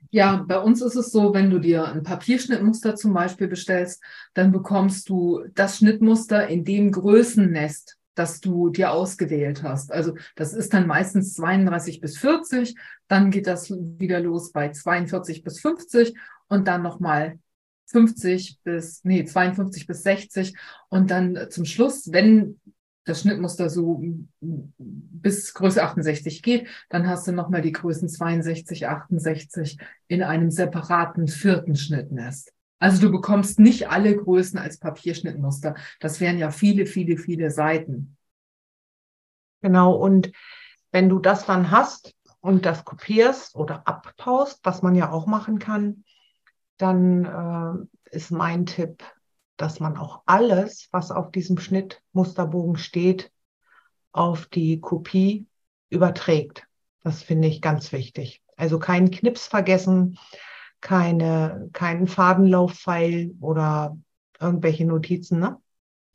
Ja, 0.10 0.43
bei 0.47 0.60
uns 0.60 0.82
ist 0.82 0.95
es 0.95 1.12
so, 1.12 1.34
wenn 1.34 1.52
du 1.52 1.60
dir 1.60 1.86
ein 1.86 2.04
Papierschnittmuster 2.04 2.95
zum 2.95 3.13
Beispiel 3.13 3.47
bestellst, 3.47 4.04
dann 4.34 4.52
bekommst 4.52 5.08
du 5.08 5.43
das 5.54 5.78
Schnittmuster 5.78 6.47
in 6.47 6.65
dem 6.65 6.91
Größennest, 6.91 7.97
das 8.15 8.41
du 8.41 8.69
dir 8.69 8.91
ausgewählt 8.91 9.62
hast. 9.62 9.91
Also 9.91 10.15
das 10.36 10.54
ist 10.54 10.74
dann 10.74 10.88
meistens 10.88 11.36
32 11.36 12.02
bis 12.02 12.17
40, 12.17 12.76
dann 13.08 13.30
geht 13.30 13.45
das 13.45 13.71
wieder 13.71 14.19
los 14.19 14.52
bei 14.52 14.71
42 14.71 15.43
bis 15.43 15.60
50 15.62 16.15
und 16.47 16.67
dann 16.67 16.82
nochmal 16.82 17.38
50 17.86 18.60
bis, 18.63 19.04
nee, 19.04 19.26
52 19.26 19.86
bis 19.86 20.02
60 20.04 20.56
und 20.89 21.12
dann 21.12 21.47
zum 21.50 21.65
Schluss, 21.65 22.12
wenn 22.12 22.60
das 23.04 23.22
Schnittmuster 23.22 23.70
so 23.70 24.04
bis 24.40 25.54
Größe 25.54 25.84
68 25.84 26.44
geht, 26.44 26.68
dann 26.90 27.08
hast 27.08 27.28
du 27.28 27.32
nochmal 27.32 27.62
die 27.62 27.72
Größen 27.72 28.08
62, 28.08 28.88
68 28.88 29.78
in 30.08 30.24
einem 30.24 30.52
separaten 30.52 31.28
vierten 31.28 31.76
Schnittnest. 31.76 32.54
Also 32.80 33.02
du 33.02 33.12
bekommst 33.12 33.60
nicht 33.60 33.90
alle 33.90 34.16
Größen 34.16 34.58
als 34.58 34.80
Papierschnittmuster. 34.80 35.76
Das 36.00 36.20
wären 36.20 36.38
ja 36.38 36.50
viele, 36.50 36.86
viele, 36.86 37.18
viele 37.18 37.52
Seiten. 37.52 38.18
Genau, 39.62 39.94
und 39.94 40.32
wenn 40.92 41.08
du 41.08 41.20
das 41.20 41.46
dann 41.46 41.70
hast 41.70 42.16
und 42.40 42.66
das 42.66 42.84
kopierst 42.84 43.56
oder 43.56 43.88
abpaust, 43.88 44.60
was 44.64 44.82
man 44.82 44.96
ja 44.96 45.12
auch 45.12 45.28
machen 45.28 45.60
kann, 45.60 46.04
dann 46.78 47.88
äh, 48.12 48.16
ist 48.16 48.32
mein 48.32 48.66
Tipp, 48.66 49.04
dass 49.62 49.80
man 49.80 49.97
auch 49.97 50.24
alles, 50.26 50.88
was 50.91 51.12
auf 51.12 51.32
diesem 51.32 51.58
Schnittmusterbogen 51.58 52.78
steht, 52.78 53.32
auf 54.12 54.47
die 54.47 54.80
Kopie 54.80 55.45
überträgt. 55.89 56.67
Das 57.04 57.24
finde 57.24 57.47
ich 57.47 57.62
ganz 57.62 57.91
wichtig. 57.91 58.41
Also 58.58 58.80
keinen 58.80 59.12
Knips 59.12 59.47
vergessen, 59.47 60.17
keine, 60.82 61.69
keinen 61.74 62.08
Fadenlaufpfeil 62.08 63.36
oder 63.39 63.97
irgendwelche 64.39 64.86
Notizen, 64.86 65.39
ne? 65.39 65.58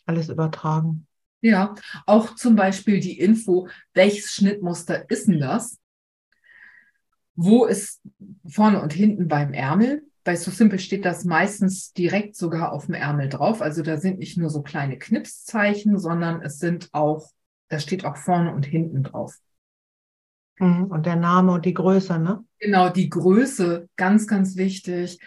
Alles 0.06 0.28
übertragen. 0.28 1.06
Ja, 1.40 1.74
auch 2.06 2.34
zum 2.34 2.56
Beispiel 2.56 3.00
die 3.00 3.18
Info, 3.18 3.68
welches 3.94 4.32
Schnittmuster 4.32 5.08
ist 5.10 5.28
denn 5.28 5.40
das? 5.40 5.78
Wo 7.34 7.64
ist 7.66 8.00
vorne 8.48 8.80
und 8.80 8.92
hinten 8.92 9.28
beim 9.28 9.52
Ärmel? 9.52 10.02
Bei 10.26 10.34
So 10.34 10.50
Simple 10.50 10.80
steht 10.80 11.04
das 11.04 11.24
meistens 11.24 11.92
direkt 11.92 12.34
sogar 12.34 12.72
auf 12.72 12.86
dem 12.86 12.96
Ärmel 12.96 13.28
drauf. 13.28 13.62
Also 13.62 13.82
da 13.82 13.96
sind 13.96 14.18
nicht 14.18 14.36
nur 14.36 14.50
so 14.50 14.60
kleine 14.60 14.98
Knipszeichen, 14.98 16.00
sondern 16.00 16.42
es 16.42 16.58
sind 16.58 16.88
auch, 16.90 17.30
da 17.68 17.78
steht 17.78 18.04
auch 18.04 18.16
vorne 18.16 18.52
und 18.52 18.66
hinten 18.66 19.04
drauf. 19.04 19.36
Mhm. 20.58 20.86
Und 20.86 21.06
der 21.06 21.14
Name 21.14 21.52
und 21.52 21.64
die 21.64 21.74
Größe, 21.74 22.18
ne? 22.18 22.44
Genau, 22.58 22.88
die 22.88 23.08
Größe, 23.08 23.88
ganz, 23.94 24.26
ganz 24.26 24.56
wichtig. 24.56 25.20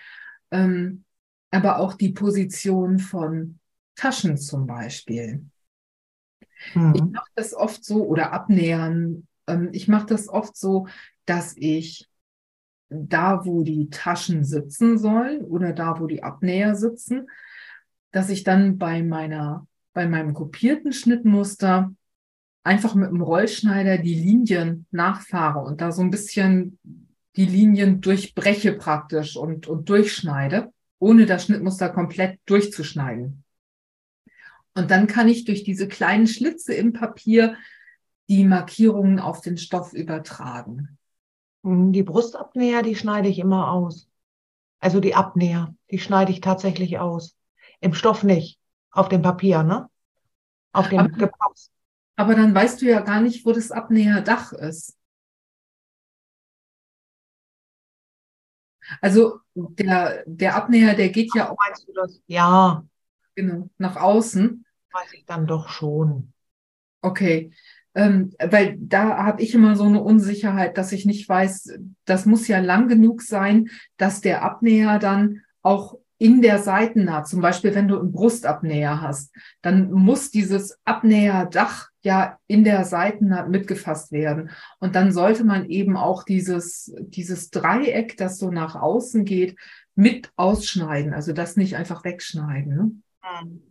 Ähm, 0.51 1.05
aber 1.49 1.79
auch 1.79 1.93
die 1.93 2.09
Position 2.09 2.99
von 2.99 3.59
Taschen 3.95 4.35
zum 4.35 4.67
Beispiel. 4.67 5.45
Mhm. 6.73 6.93
Ich 6.93 7.01
mache 7.03 7.29
das 7.35 7.53
oft 7.53 7.85
so 7.85 8.05
oder 8.05 8.33
abnähern. 8.33 9.27
Ähm, 9.47 9.69
ich 9.71 9.87
mache 9.87 10.07
das 10.07 10.27
oft 10.27 10.57
so, 10.57 10.87
dass 11.25 11.55
ich 11.55 12.09
da, 12.89 13.45
wo 13.45 13.63
die 13.63 13.89
Taschen 13.89 14.43
sitzen 14.43 14.97
sollen 14.97 15.41
oder 15.41 15.73
da, 15.73 15.99
wo 15.99 16.07
die 16.07 16.23
Abnäher 16.23 16.75
sitzen, 16.75 17.27
dass 18.11 18.29
ich 18.29 18.43
dann 18.43 18.77
bei 18.77 19.03
meiner, 19.03 19.67
bei 19.93 20.07
meinem 20.07 20.33
kopierten 20.33 20.91
Schnittmuster 20.91 21.93
einfach 22.63 22.95
mit 22.95 23.09
dem 23.09 23.21
Rollschneider 23.21 23.97
die 23.99 24.15
Linien 24.15 24.85
nachfahre 24.91 25.59
und 25.59 25.81
da 25.81 25.91
so 25.91 26.01
ein 26.01 26.11
bisschen 26.11 26.79
die 27.35 27.45
Linien 27.45 28.01
durchbreche 28.01 28.73
praktisch 28.73 29.37
und, 29.37 29.67
und 29.67 29.87
durchschneide, 29.89 30.73
ohne 30.97 31.25
das 31.25 31.45
Schnittmuster 31.45 31.89
komplett 31.89 32.39
durchzuschneiden. 32.45 33.43
Und 34.75 34.91
dann 34.91 35.07
kann 35.07 35.27
ich 35.27 35.45
durch 35.45 35.63
diese 35.63 35.87
kleinen 35.87 36.27
Schlitze 36.27 36.73
im 36.73 36.93
Papier 36.93 37.55
die 38.29 38.43
Markierungen 38.45 39.19
auf 39.19 39.41
den 39.41 39.57
Stoff 39.57 39.93
übertragen. 39.93 40.98
Hm, 41.63 41.91
die 41.91 42.03
Brustabnäher, 42.03 42.83
die 42.83 42.95
schneide 42.95 43.29
ich 43.29 43.39
immer 43.39 43.71
aus. 43.71 44.09
Also 44.79 44.99
die 44.99 45.15
Abnäher, 45.15 45.75
die 45.91 45.99
schneide 45.99 46.31
ich 46.31 46.41
tatsächlich 46.41 46.99
aus. 46.99 47.35
Im 47.81 47.93
Stoff 47.93 48.23
nicht, 48.23 48.59
auf 48.91 49.09
dem 49.09 49.21
Papier, 49.21 49.63
ne? 49.63 49.89
Auf 50.71 50.89
dem 50.89 50.99
aber, 50.99 51.31
Aber 52.15 52.35
dann 52.35 52.53
weißt 52.53 52.81
du 52.81 52.85
ja 52.85 53.01
gar 53.01 53.21
nicht, 53.21 53.45
wo 53.45 53.51
das 53.51 53.71
Abnäherdach 53.71 54.53
ist. 54.53 54.97
Also 59.01 59.39
der, 59.53 60.23
der 60.25 60.55
Abnäher, 60.55 60.95
der 60.95 61.09
geht 61.09 61.33
ja 61.35 61.49
auch. 61.49 61.57
Meinst 61.57 61.87
du 61.87 61.93
das? 61.93 62.21
Ja. 62.27 62.83
Genau, 63.35 63.69
nach 63.77 63.95
außen. 63.95 64.65
Weiß 64.91 65.13
ich 65.13 65.25
dann 65.25 65.47
doch 65.47 65.69
schon. 65.69 66.33
Okay. 67.01 67.51
Ähm, 67.95 68.33
weil 68.39 68.77
da 68.79 69.23
habe 69.23 69.41
ich 69.41 69.53
immer 69.53 69.75
so 69.75 69.85
eine 69.85 70.01
Unsicherheit, 70.01 70.77
dass 70.77 70.91
ich 70.91 71.05
nicht 71.05 71.27
weiß, 71.27 71.79
das 72.05 72.25
muss 72.25 72.47
ja 72.47 72.59
lang 72.59 72.87
genug 72.87 73.21
sein, 73.21 73.69
dass 73.97 74.21
der 74.21 74.43
Abnäher 74.43 74.99
dann 74.99 75.41
auch 75.61 75.97
in 76.19 76.41
der 76.41 76.59
Seitennaht, 76.59 77.27
zum 77.27 77.39
Beispiel 77.41 77.73
wenn 77.73 77.87
du 77.87 77.97
einen 77.97 78.11
Brustabnäher 78.11 79.01
hast, 79.01 79.33
dann 79.61 79.89
muss 79.91 80.31
dieses 80.31 80.77
Abnäherdach 80.83 81.87
ja 82.01 82.37
in 82.47 82.65
der 82.65 82.83
Seitennaht 82.83 83.49
mitgefasst 83.49 84.11
werden. 84.11 84.49
Und 84.79 84.95
dann 84.95 85.13
sollte 85.13 85.45
man 85.45 85.65
eben 85.69 85.95
auch 85.95 86.23
dieses, 86.23 86.93
dieses 86.99 87.51
Dreieck, 87.51 88.17
das 88.17 88.37
so 88.37 88.51
nach 88.51 88.75
außen 88.75 89.23
geht, 89.23 89.57
mit 89.95 90.31
ausschneiden. 90.35 91.13
Also 91.13 91.31
das 91.31 91.55
nicht 91.55 91.77
einfach 91.77 92.03
wegschneiden. 92.03 92.75
Ne? 92.75 92.91
Mhm. 93.43 93.61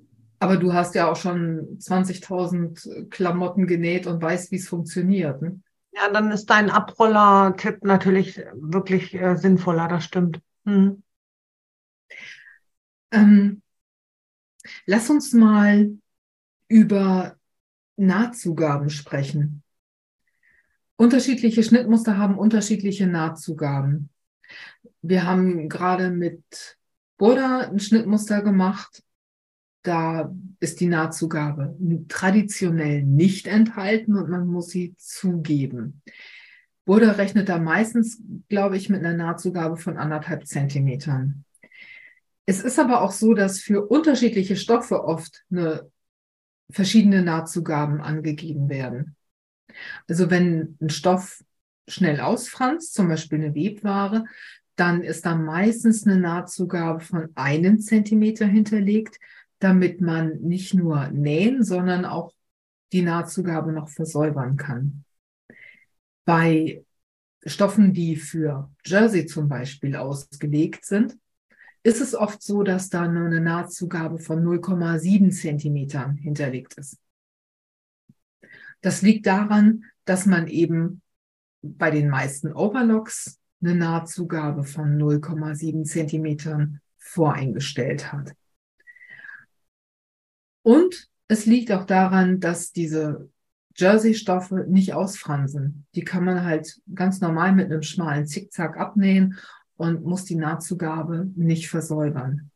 Aber 0.40 0.56
du 0.56 0.72
hast 0.72 0.94
ja 0.94 1.10
auch 1.10 1.16
schon 1.16 1.78
20.000 1.78 3.10
Klamotten 3.10 3.66
genäht 3.66 4.06
und 4.06 4.22
weißt, 4.22 4.52
wie 4.52 4.56
es 4.56 4.68
funktioniert. 4.68 5.42
Ne? 5.42 5.60
Ja, 5.92 6.10
dann 6.10 6.30
ist 6.30 6.46
dein 6.46 6.70
Abroller-Tipp 6.70 7.82
natürlich 7.82 8.38
wirklich 8.54 9.14
äh, 9.14 9.36
sinnvoller, 9.36 9.88
das 9.88 10.04
stimmt. 10.04 10.40
Hm. 10.64 11.02
Ähm, 13.10 13.62
lass 14.86 15.10
uns 15.10 15.32
mal 15.32 15.90
über 16.68 17.36
Nahtzugaben 17.96 18.90
sprechen. 18.90 19.62
Unterschiedliche 20.96 21.62
Schnittmuster 21.62 22.16
haben 22.16 22.38
unterschiedliche 22.38 23.06
Nahtzugaben. 23.06 24.10
Wir 25.02 25.24
haben 25.24 25.68
gerade 25.68 26.10
mit 26.10 26.76
Burda 27.16 27.68
ein 27.70 27.80
Schnittmuster 27.80 28.42
gemacht 28.42 29.02
da 29.82 30.34
ist 30.60 30.80
die 30.80 30.88
Nahtzugabe 30.88 31.76
traditionell 32.08 33.02
nicht 33.02 33.46
enthalten 33.46 34.16
und 34.16 34.28
man 34.28 34.46
muss 34.46 34.68
sie 34.68 34.94
zugeben. 34.98 36.02
Burda 36.84 37.12
rechnet 37.12 37.48
da 37.48 37.58
meistens, 37.58 38.22
glaube 38.48 38.76
ich, 38.76 38.88
mit 38.88 39.04
einer 39.04 39.16
Nahtzugabe 39.16 39.76
von 39.76 39.98
anderthalb 39.98 40.46
Zentimetern. 40.46 41.44
Es 42.46 42.62
ist 42.62 42.78
aber 42.78 43.02
auch 43.02 43.12
so, 43.12 43.34
dass 43.34 43.60
für 43.60 43.86
unterschiedliche 43.86 44.56
Stoffe 44.56 45.04
oft 45.04 45.44
eine 45.50 45.90
verschiedene 46.70 47.22
Nahtzugaben 47.22 48.00
angegeben 48.00 48.68
werden. 48.68 49.16
Also 50.08 50.30
wenn 50.30 50.78
ein 50.80 50.88
Stoff 50.88 51.44
schnell 51.86 52.20
ausfranst, 52.20 52.94
zum 52.94 53.08
Beispiel 53.08 53.38
eine 53.38 53.54
Webware, 53.54 54.24
dann 54.76 55.02
ist 55.02 55.26
da 55.26 55.34
meistens 55.34 56.06
eine 56.06 56.18
Nahtzugabe 56.18 57.00
von 57.00 57.28
einem 57.34 57.80
Zentimeter 57.80 58.46
hinterlegt 58.46 59.18
damit 59.58 60.00
man 60.00 60.38
nicht 60.40 60.74
nur 60.74 61.08
nähen, 61.08 61.62
sondern 61.62 62.04
auch 62.04 62.32
die 62.92 63.02
Nahtzugabe 63.02 63.72
noch 63.72 63.88
versäubern 63.88 64.56
kann. 64.56 65.04
Bei 66.24 66.84
Stoffen, 67.44 67.92
die 67.92 68.16
für 68.16 68.70
Jersey 68.84 69.26
zum 69.26 69.48
Beispiel 69.48 69.96
ausgelegt 69.96 70.84
sind, 70.84 71.16
ist 71.82 72.00
es 72.00 72.14
oft 72.14 72.42
so, 72.42 72.62
dass 72.62 72.90
da 72.90 73.08
nur 73.08 73.26
eine 73.26 73.40
Nahtzugabe 73.40 74.18
von 74.18 74.44
0,7 74.44 75.30
Zentimetern 75.30 76.16
hinterlegt 76.16 76.74
ist. 76.74 76.98
Das 78.80 79.02
liegt 79.02 79.26
daran, 79.26 79.84
dass 80.04 80.26
man 80.26 80.48
eben 80.48 81.02
bei 81.62 81.90
den 81.90 82.08
meisten 82.08 82.52
Overlocks 82.52 83.38
eine 83.60 83.74
Nahtzugabe 83.74 84.64
von 84.64 84.96
0,7 84.98 85.84
Zentimetern 85.84 86.80
voreingestellt 86.96 88.12
hat. 88.12 88.34
Und 90.68 91.08
es 91.28 91.46
liegt 91.46 91.72
auch 91.72 91.86
daran, 91.86 92.40
dass 92.40 92.72
diese 92.72 93.30
Jersey-Stoffe 93.74 94.66
nicht 94.68 94.92
ausfransen. 94.92 95.86
Die 95.94 96.04
kann 96.04 96.26
man 96.26 96.44
halt 96.44 96.82
ganz 96.94 97.22
normal 97.22 97.54
mit 97.54 97.72
einem 97.72 97.80
schmalen 97.80 98.26
Zickzack 98.26 98.76
abnähen 98.76 99.38
und 99.78 100.04
muss 100.04 100.26
die 100.26 100.34
Nahtzugabe 100.34 101.30
nicht 101.36 101.70
versäubern. 101.70 102.50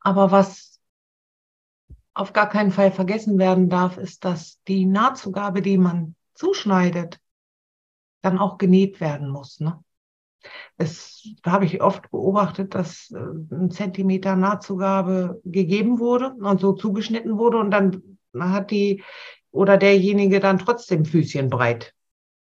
Aber 0.00 0.32
was 0.32 0.80
auf 2.12 2.34
gar 2.34 2.50
keinen 2.50 2.72
Fall 2.72 2.92
vergessen 2.92 3.38
werden 3.38 3.70
darf, 3.70 3.96
ist, 3.96 4.26
dass 4.26 4.60
die 4.68 4.84
Nahtzugabe, 4.84 5.62
die 5.62 5.78
man 5.78 6.14
zuschneidet, 6.34 7.20
dann 8.20 8.38
auch 8.38 8.58
genäht 8.58 9.00
werden 9.00 9.30
muss. 9.30 9.60
Ne? 9.60 9.82
Es 10.76 11.28
habe 11.44 11.64
ich 11.64 11.82
oft 11.82 12.10
beobachtet, 12.10 12.74
dass 12.74 13.10
äh, 13.10 13.18
ein 13.54 13.70
Zentimeter 13.70 14.36
Nahtzugabe 14.36 15.40
gegeben 15.44 15.98
wurde 15.98 16.34
und 16.34 16.60
so 16.60 16.72
zugeschnitten 16.72 17.38
wurde 17.38 17.58
und 17.58 17.70
dann 17.70 18.02
hat 18.38 18.70
die 18.70 19.02
oder 19.50 19.76
derjenige 19.76 20.40
dann 20.40 20.58
trotzdem 20.58 21.04
Füßchen 21.04 21.50
breit 21.50 21.94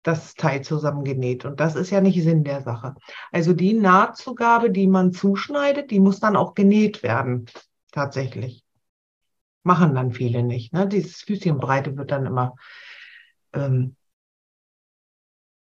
das 0.03 0.35
Teil 0.35 0.62
zusammengenäht. 0.62 1.44
Und 1.44 1.61
das 1.61 1.76
ist 1.76 1.90
ja 1.90 2.00
nicht 2.00 2.22
Sinn 2.22 2.44
der 2.44 2.62
Sache. 2.62 2.94
Also 3.33 3.53
die 3.53 3.74
Nahtzugabe, 3.74 4.70
die 4.70 4.87
man 4.87 5.12
zuschneidet, 5.12 5.90
die 5.90 6.00
muss 6.00 6.20
dann 6.20 6.37
auch 6.37 6.55
genäht 6.55 7.03
werden. 7.03 7.46
Tatsächlich. 7.92 8.64
Machen 9.62 9.94
dann 9.94 10.12
viele 10.12 10.42
nicht. 10.42 10.72
Ne? 10.72 10.88
Dieses 10.88 11.16
Füßchenbreite 11.22 11.96
wird 11.96 12.11
dann 12.11 12.24
immer 12.24 12.55
ähm, 13.53 13.94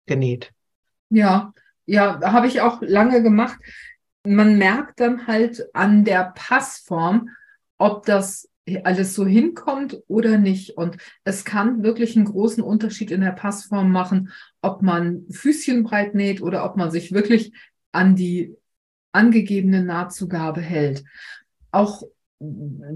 genäht. 0.07 0.53
Ja, 1.11 1.53
ja, 1.87 2.21
habe 2.23 2.47
ich 2.47 2.61
auch 2.61 2.81
lange 2.83 3.23
gemacht. 3.23 3.59
Man 4.25 4.59
merkt 4.59 5.01
dann 5.01 5.27
halt 5.27 5.67
an 5.75 6.05
der 6.05 6.33
Passform, 6.35 7.29
ob 7.79 8.07
das 8.07 8.49
alles 8.85 9.15
so 9.15 9.27
hinkommt 9.27 10.01
oder 10.07 10.39
nicht. 10.39 10.77
Und 10.77 10.97
es 11.25 11.45
kann 11.45 11.83
wirklich 11.83 12.17
einen 12.17 12.27
großen 12.27 12.63
Unterschied 12.63 13.11
in 13.11 13.21
der 13.21 13.33
Passform 13.33 13.91
machen, 13.91 14.31
ob 14.61 14.83
man 14.83 15.27
Füßchen 15.31 15.83
breit 15.83 16.15
näht 16.15 16.43
oder 16.43 16.65
ob 16.65 16.77
man 16.77 16.91
sich 16.91 17.13
wirklich 17.13 17.53
an 17.91 18.15
die 18.15 18.55
angegebene 19.13 19.83
Nahtzugabe 19.83 20.61
hält. 20.61 21.05
Auch 21.73 22.03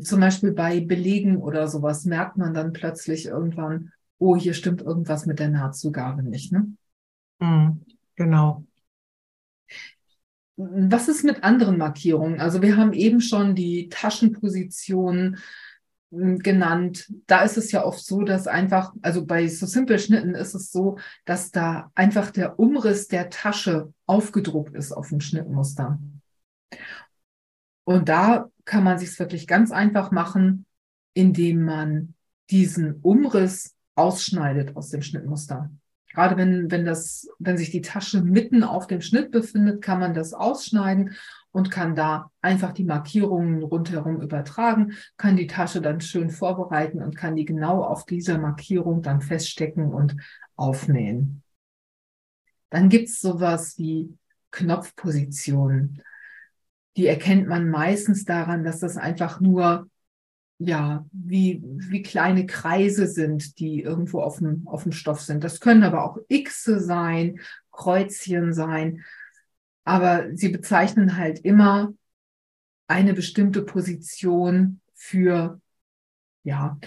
zum 0.03 0.21
Beispiel 0.21 0.53
bei 0.53 0.81
Belegen 0.81 1.37
oder 1.37 1.69
sowas 1.69 2.05
merkt 2.05 2.37
man 2.37 2.55
dann 2.55 2.73
plötzlich 2.73 3.27
irgendwann, 3.27 3.93
oh, 4.19 4.37
hier 4.37 4.55
stimmt 4.55 4.83
irgendwas 4.83 5.27
mit 5.27 5.39
der 5.39 5.49
Nahtzugabe 5.49 6.23
nicht. 6.23 6.53
Ne? 6.53 6.69
Mhm, 7.41 7.83
genau. 8.17 8.65
Was 10.57 11.09
ist 11.09 11.25
mit 11.25 11.45
anderen 11.45 11.77
Markierungen? 11.77 12.41
Also 12.41 12.63
wir 12.63 12.77
haben 12.77 12.93
eben 12.93 13.21
schon 13.21 13.55
die 13.55 13.89
Taschenposition 13.89 15.37
hm, 16.11 16.39
genannt. 16.39 17.13
Da 17.27 17.43
ist 17.43 17.57
es 17.57 17.73
ja 17.73 17.85
oft 17.85 18.05
so, 18.05 18.23
dass 18.23 18.47
einfach, 18.47 18.95
also 19.03 19.27
bei 19.27 19.49
so 19.49 19.67
simpel 19.67 19.99
Schnitten 19.99 20.35
ist 20.35 20.55
es 20.55 20.73
so, 20.73 20.99
dass 21.25 21.51
da 21.51 21.91
einfach 21.95 22.31
der 22.31 22.59
Umriss 22.59 23.09
der 23.09 23.29
Tasche 23.29 23.93
aufgedruckt 24.07 24.75
ist 24.75 24.93
auf 24.93 25.11
dem 25.11 25.21
Schnittmuster. 25.21 25.99
Und 27.85 28.09
da 28.09 28.51
kann 28.65 28.83
man 28.83 28.99
sich 28.99 29.19
wirklich 29.19 29.47
ganz 29.47 29.71
einfach 29.71 30.11
machen, 30.11 30.67
indem 31.15 31.63
man 31.63 32.15
diesen 32.51 33.01
Umriss 33.03 33.75
ausschneidet 33.95 34.77
aus 34.77 34.91
dem 34.91 35.03
Schnittmuster. 35.03 35.71
Gerade 36.17 36.39
wenn, 36.39 36.71
wenn 36.71 36.87
das, 36.87 37.29
wenn 37.39 37.59
sich 37.59 37.71
die 37.71 37.83
Tasche 37.83 38.23
mitten 38.23 38.65
auf 38.65 38.87
dem 38.87 39.03
Schnitt 39.03 39.31
befindet, 39.31 39.83
kann 39.83 40.01
man 40.01 40.15
das 40.15 40.33
ausschneiden 40.33 41.15
und 41.53 41.71
kann 41.71 41.95
da 41.95 42.31
einfach 42.41 42.73
die 42.73 42.85
Markierungen 42.85 43.63
rundherum 43.63 44.23
übertragen, 44.23 44.95
kann 45.19 45.37
die 45.37 45.47
Tasche 45.47 45.83
dann 45.83 46.01
schön 46.01 46.31
vorbereiten 46.31 47.03
und 47.03 47.19
kann 47.19 47.37
die 47.37 47.45
genau 47.45 47.85
auf 47.85 48.07
dieser 48.07 48.39
Markierung 48.39 49.03
dann 49.03 49.21
feststecken 49.21 49.93
und 49.93 50.17
aufnähen. 50.57 51.43
Dann 52.71 52.89
gibt 52.89 53.11
es 53.11 53.21
sowas 53.21 53.77
wie 53.77 54.17
Knopfpositionen. 54.53 56.03
Die 56.97 57.09
erkennt 57.09 57.47
man 57.47 57.69
meistens 57.69 58.25
daran, 58.25 58.65
dass 58.65 58.81
das 58.81 58.97
einfach 58.97 59.39
nur 59.39 59.87
ja, 60.59 61.05
wie, 61.13 61.63
wie 61.65 62.03
kleine 62.03 62.47
Kreise 62.47 63.07
sind, 63.07 63.59
die 63.59 63.83
irgendwo 63.83 64.21
auf 64.21 64.39
dem, 64.39 64.67
auf 64.67 64.85
dem 64.85 64.93
Stoff 64.93 65.21
sind. 65.21 65.45
Das 65.45 65.61
können 65.61 65.83
aber 65.83 66.05
auch 66.05 66.19
Xe 66.29 66.81
sein, 66.81 67.41
Kreuzchen 67.71 68.55
sein. 68.55 69.05
Aber 69.85 70.35
sie 70.35 70.49
bezeichnen 70.49 71.17
halt 71.17 71.41
immer 71.41 71.93
eine 72.87 73.13
bestimmte 73.13 73.63
Position 73.63 74.81
für, 74.95 75.61
ja, 76.43 76.79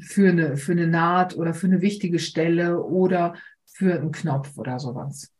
für 0.00 0.30
eine, 0.30 0.56
für 0.56 0.72
eine 0.72 0.86
Naht 0.86 1.36
oder 1.36 1.54
für 1.54 1.66
eine 1.66 1.82
wichtige 1.82 2.18
Stelle 2.18 2.82
oder 2.82 3.34
für 3.64 3.94
einen 3.94 4.12
Knopf 4.12 4.56
oder 4.58 4.78
sowas. 4.78 5.32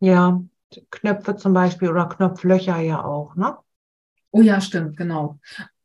Ja, 0.00 0.42
Knöpfe 0.90 1.36
zum 1.36 1.54
Beispiel 1.54 1.88
oder 1.88 2.06
Knopflöcher 2.06 2.78
ja 2.80 3.02
auch, 3.02 3.34
ne? 3.34 3.56
Oh 4.36 4.42
ja, 4.42 4.60
stimmt, 4.60 4.98
genau. 4.98 5.38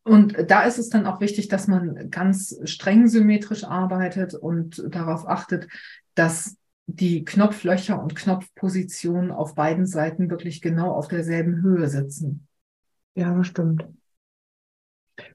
Und 0.04 0.36
da 0.50 0.64
ist 0.64 0.78
es 0.78 0.90
dann 0.90 1.06
auch 1.06 1.22
wichtig, 1.22 1.48
dass 1.48 1.68
man 1.68 2.10
ganz 2.10 2.60
streng 2.66 3.08
symmetrisch 3.08 3.64
arbeitet 3.64 4.34
und 4.34 4.84
darauf 4.90 5.26
achtet, 5.26 5.70
dass 6.16 6.58
die 6.86 7.24
Knopflöcher 7.24 8.02
und 8.04 8.14
Knopfpositionen 8.14 9.32
auf 9.32 9.56
beiden 9.56 9.86
Seiten 9.86 10.30
wirklich 10.30 10.62
genau 10.62 10.92
auf 10.92 11.08
derselben 11.08 11.62
Höhe 11.62 11.88
sitzen. 11.88 12.46
Ja, 13.16 13.34
das 13.34 13.48
stimmt. 13.48 13.86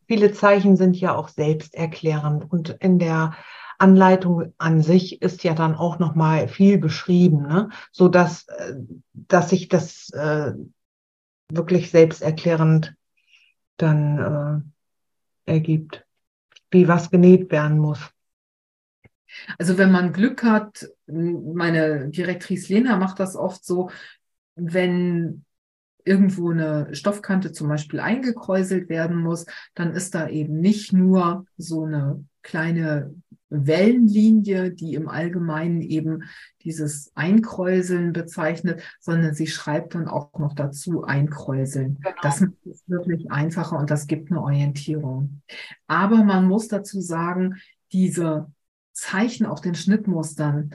Viele 0.06 0.32
Zeichen 0.32 0.76
sind 0.76 1.00
ja 1.00 1.14
auch 1.14 1.30
selbsterklärend 1.30 2.52
und 2.52 2.68
in 2.80 2.98
der 2.98 3.34
Anleitung 3.78 4.52
an 4.58 4.82
sich 4.82 5.22
ist 5.22 5.42
ja 5.42 5.54
dann 5.54 5.74
auch 5.74 5.98
noch 5.98 6.14
mal 6.14 6.48
viel 6.48 6.76
beschrieben, 6.76 7.46
ne? 7.46 7.70
so 7.92 8.08
dass 8.08 8.46
äh, 8.48 8.74
dass 9.14 9.48
sich 9.48 9.68
das 9.68 10.10
äh, 10.10 10.52
wirklich 11.50 11.90
selbsterklärend 11.90 12.94
dann 13.76 14.72
äh, 15.46 15.52
ergibt, 15.52 16.06
wie 16.70 16.88
was 16.88 17.10
genäht 17.10 17.50
werden 17.50 17.78
muss. 17.78 18.00
Also 19.58 19.78
wenn 19.78 19.90
man 19.90 20.12
Glück 20.12 20.42
hat, 20.42 20.88
meine 21.06 22.08
Direktrice 22.08 22.72
Lena 22.72 22.96
macht 22.96 23.20
das 23.20 23.36
oft 23.36 23.64
so, 23.64 23.90
wenn 24.54 25.44
irgendwo 26.04 26.50
eine 26.50 26.94
Stoffkante 26.94 27.52
zum 27.52 27.68
Beispiel 27.68 28.00
eingekräuselt 28.00 28.88
werden 28.88 29.16
muss, 29.16 29.44
dann 29.74 29.92
ist 29.92 30.14
da 30.14 30.28
eben 30.28 30.60
nicht 30.60 30.92
nur 30.92 31.46
so 31.56 31.84
eine 31.84 32.24
kleine 32.42 33.14
Wellenlinie, 33.64 34.72
die 34.72 34.94
im 34.94 35.08
Allgemeinen 35.08 35.80
eben 35.80 36.24
dieses 36.62 37.12
Einkräuseln 37.14 38.12
bezeichnet, 38.12 38.82
sondern 39.00 39.34
sie 39.34 39.46
schreibt 39.46 39.94
dann 39.94 40.08
auch 40.08 40.36
noch 40.38 40.54
dazu 40.54 41.04
Einkräuseln. 41.04 41.98
Genau. 42.02 42.16
Das 42.22 42.40
ist 42.40 42.88
wirklich 42.88 43.30
einfacher 43.30 43.78
und 43.78 43.90
das 43.90 44.08
gibt 44.08 44.30
eine 44.30 44.42
Orientierung. 44.42 45.42
Aber 45.86 46.24
man 46.24 46.46
muss 46.46 46.68
dazu 46.68 47.00
sagen, 47.00 47.54
diese 47.92 48.50
Zeichen 48.92 49.46
auf 49.46 49.60
den 49.60 49.74
Schnittmustern, 49.74 50.74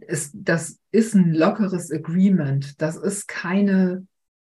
ist, 0.00 0.32
das 0.34 0.80
ist 0.90 1.14
ein 1.14 1.32
lockeres 1.34 1.90
Agreement. 1.92 2.80
Das 2.80 2.96
ist 2.96 3.28
keine 3.28 4.06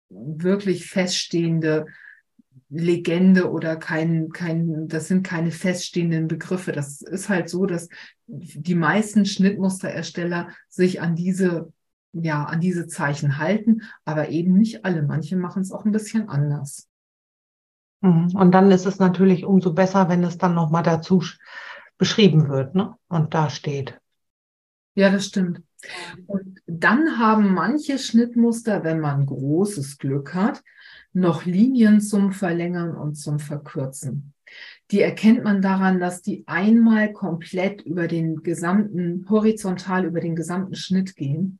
wirklich 0.10 0.89
feststehende 0.89 1.88
Legende 2.70 3.51
oder 3.51 3.76
kein, 3.76 4.30
kein, 4.30 4.88
das 4.88 5.07
sind 5.07 5.24
keine 5.24 5.51
feststehenden 5.51 6.28
Begriffe. 6.28 6.72
Das 6.72 7.01
ist 7.01 7.30
halt 7.30 7.49
so, 7.49 7.66
dass 7.66 7.89
die 8.28 8.76
meisten 8.76 9.26
Schnittmusterersteller 9.26 10.49
sich 10.68 11.01
an 11.01 11.16
diese, 11.16 11.72
ja, 12.13 12.43
an 12.45 12.59
diese 12.59 12.88
Zeichen 12.88 13.38
halten, 13.38 13.84
aber 14.03 14.30
eben 14.30 14.53
nicht 14.53 14.84
alle. 14.84 15.03
Manche 15.03 15.36
machen 15.36 15.61
es 15.61 15.72
auch 15.72 15.86
ein 15.86 15.91
bisschen 15.91 16.28
anders. 16.28 16.88
Mhm. 18.01 18.36
Und 18.36 18.51
dann 18.51 18.72
ist 18.72 18.86
es 18.86 18.99
natürlich 18.99 19.45
umso 19.45 19.74
besser, 19.74 20.09
wenn 20.09 20.24
es 20.24 20.38
dann 20.38 20.55
nochmal 20.55 20.84
dazu 20.84 21.24
beschrieben 21.97 22.49
wird, 22.49 22.76
ne? 22.76 22.95
Und 23.07 23.34
da 23.34 23.49
steht. 23.49 23.99
Ja, 24.95 25.09
das 25.09 25.26
stimmt. 25.28 25.61
Und 26.26 26.59
dann 26.66 27.20
haben 27.20 27.53
manche 27.53 27.99
Schnittmuster, 27.99 28.84
wenn 28.84 28.99
man 28.99 29.26
großes 29.26 29.97
Glück 29.97 30.34
hat, 30.34 30.63
noch 31.16 31.45
Linien 31.45 32.01
zum 32.01 32.34
Verlängern 32.34 32.95
und 32.95 33.16
zum 33.16 33.39
Verkürzen. 33.39 34.34
Die 34.91 35.01
erkennt 35.01 35.43
man 35.43 35.61
daran, 35.61 35.99
dass 35.99 36.22
die 36.22 36.43
einmal 36.45 37.13
komplett 37.13 37.82
über 37.82 38.07
den 38.07 38.43
gesamten, 38.43 39.26
horizontal 39.30 40.05
über 40.05 40.20
den 40.20 40.36
gesamten 40.36 40.76
Schnitt 40.76 41.16
gehen. 41.16 41.59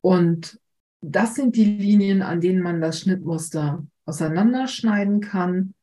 Und 0.00 0.60
das 1.00 1.36
sind 1.36 1.54
die 1.54 1.64
Linien, 1.64 2.22
an 2.22 2.40
denen 2.40 2.62
man 2.62 2.80
das 2.80 3.00
Schnittmuster 3.00 3.86
auseinanderschneiden 4.04 5.20
kann 5.20 5.74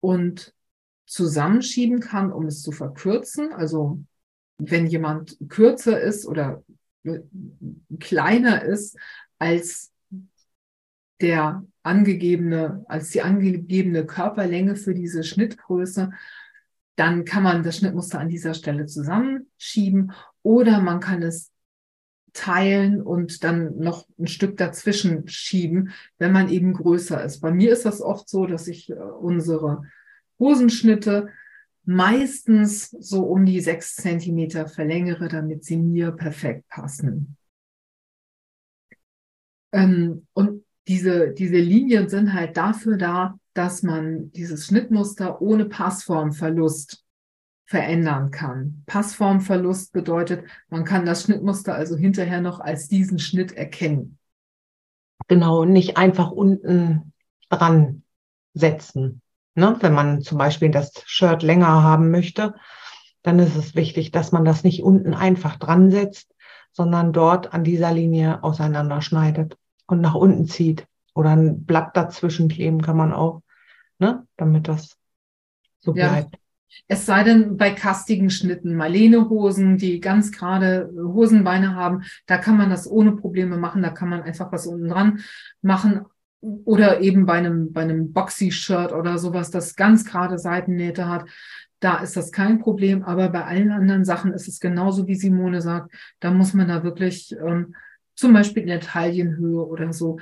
und 0.00 0.52
zusammenschieben 1.06 2.00
kann, 2.00 2.32
um 2.32 2.46
es 2.46 2.62
zu 2.62 2.72
verkürzen. 2.72 3.52
Also 3.52 4.02
wenn 4.58 4.88
jemand 4.88 5.36
kürzer 5.48 6.00
ist 6.00 6.26
oder 6.26 6.64
kleiner 8.00 8.62
ist 8.64 8.98
als 9.38 9.91
der 11.22 11.64
angegebene, 11.82 12.84
als 12.88 13.10
die 13.10 13.22
angegebene 13.22 14.04
Körperlänge 14.06 14.76
für 14.76 14.94
diese 14.94 15.24
Schnittgröße, 15.24 16.10
dann 16.96 17.24
kann 17.24 17.42
man 17.42 17.62
das 17.62 17.78
Schnittmuster 17.78 18.20
an 18.20 18.28
dieser 18.28 18.54
Stelle 18.54 18.86
zusammenschieben 18.86 20.12
oder 20.42 20.80
man 20.80 21.00
kann 21.00 21.22
es 21.22 21.50
teilen 22.32 23.02
und 23.02 23.44
dann 23.44 23.78
noch 23.78 24.08
ein 24.18 24.26
Stück 24.26 24.56
dazwischen 24.56 25.28
schieben, 25.28 25.92
wenn 26.18 26.32
man 26.32 26.48
eben 26.48 26.72
größer 26.72 27.22
ist. 27.22 27.40
Bei 27.40 27.50
mir 27.50 27.72
ist 27.72 27.84
das 27.84 28.00
oft 28.00 28.28
so, 28.28 28.46
dass 28.46 28.68
ich 28.68 28.90
äh, 28.90 28.94
unsere 28.94 29.82
Hosenschnitte 30.38 31.28
meistens 31.84 32.90
so 32.90 33.24
um 33.24 33.44
die 33.44 33.60
sechs 33.60 33.96
Zentimeter 33.96 34.66
verlängere, 34.66 35.28
damit 35.28 35.64
sie 35.64 35.76
mir 35.76 36.12
perfekt 36.12 36.68
passen. 36.68 37.36
Ähm, 39.72 40.26
und 40.32 40.64
diese, 40.88 41.30
diese 41.30 41.58
Linien 41.58 42.08
sind 42.08 42.32
halt 42.32 42.56
dafür 42.56 42.96
da, 42.96 43.38
dass 43.54 43.82
man 43.82 44.32
dieses 44.32 44.66
Schnittmuster 44.66 45.40
ohne 45.40 45.66
Passformverlust 45.66 47.04
verändern 47.64 48.30
kann. 48.30 48.82
Passformverlust 48.86 49.92
bedeutet, 49.92 50.44
man 50.68 50.84
kann 50.84 51.06
das 51.06 51.22
Schnittmuster 51.24 51.74
also 51.74 51.96
hinterher 51.96 52.40
noch 52.40 52.60
als 52.60 52.88
diesen 52.88 53.18
Schnitt 53.18 53.52
erkennen. 53.52 54.18
Genau, 55.28 55.64
nicht 55.64 55.96
einfach 55.96 56.30
unten 56.30 57.12
dran 57.48 58.02
setzen. 58.54 59.22
Ne? 59.54 59.76
Wenn 59.80 59.94
man 59.94 60.20
zum 60.22 60.38
Beispiel 60.38 60.70
das 60.70 60.92
Shirt 61.06 61.42
länger 61.42 61.82
haben 61.82 62.10
möchte, 62.10 62.54
dann 63.22 63.38
ist 63.38 63.56
es 63.56 63.76
wichtig, 63.76 64.10
dass 64.10 64.32
man 64.32 64.44
das 64.44 64.64
nicht 64.64 64.82
unten 64.82 65.14
einfach 65.14 65.56
dran 65.56 65.90
setzt, 65.90 66.34
sondern 66.72 67.12
dort 67.12 67.52
an 67.52 67.62
dieser 67.62 67.92
Linie 67.92 68.42
auseinanderschneidet 68.42 69.56
und 69.92 70.00
nach 70.00 70.14
unten 70.14 70.46
zieht. 70.46 70.86
Oder 71.14 71.30
ein 71.30 71.64
Blatt 71.64 71.96
dazwischen 71.96 72.48
kleben 72.48 72.80
kann 72.80 72.96
man 72.96 73.12
auch, 73.12 73.42
ne? 73.98 74.26
damit 74.36 74.66
das 74.66 74.96
so 75.80 75.92
bleibt. 75.92 76.34
Ja. 76.34 76.38
Es 76.88 77.04
sei 77.04 77.22
denn, 77.22 77.58
bei 77.58 77.70
kastigen 77.70 78.30
Schnitten, 78.30 78.74
Marlene-Hosen, 78.76 79.76
die 79.76 80.00
ganz 80.00 80.32
gerade 80.32 80.90
Hosenbeine 80.96 81.74
haben, 81.74 82.02
da 82.26 82.38
kann 82.38 82.56
man 82.56 82.70
das 82.70 82.90
ohne 82.90 83.12
Probleme 83.12 83.58
machen. 83.58 83.82
Da 83.82 83.90
kann 83.90 84.08
man 84.08 84.22
einfach 84.22 84.50
was 84.52 84.66
unten 84.66 84.88
dran 84.88 85.20
machen. 85.60 86.06
Oder 86.40 87.00
eben 87.00 87.26
bei 87.26 87.34
einem, 87.34 87.72
bei 87.72 87.82
einem 87.82 88.12
Boxy-Shirt 88.12 88.92
oder 88.92 89.18
sowas, 89.18 89.50
das 89.50 89.76
ganz 89.76 90.06
gerade 90.06 90.38
Seitennähte 90.38 91.08
hat. 91.08 91.26
Da 91.78 91.98
ist 91.98 92.16
das 92.16 92.32
kein 92.32 92.58
Problem. 92.58 93.02
Aber 93.02 93.28
bei 93.28 93.44
allen 93.44 93.70
anderen 93.70 94.06
Sachen 94.06 94.32
ist 94.32 94.48
es 94.48 94.58
genauso, 94.58 95.06
wie 95.06 95.14
Simone 95.14 95.60
sagt. 95.60 95.92
Da 96.20 96.30
muss 96.30 96.54
man 96.54 96.68
da 96.68 96.82
wirklich 96.84 97.36
ähm, 97.46 97.74
zum 98.14 98.32
Beispiel 98.32 98.62
in 98.62 98.68
der 98.68 98.80
Taillenhöhe 98.80 99.66
oder 99.66 99.92
so, 99.92 100.18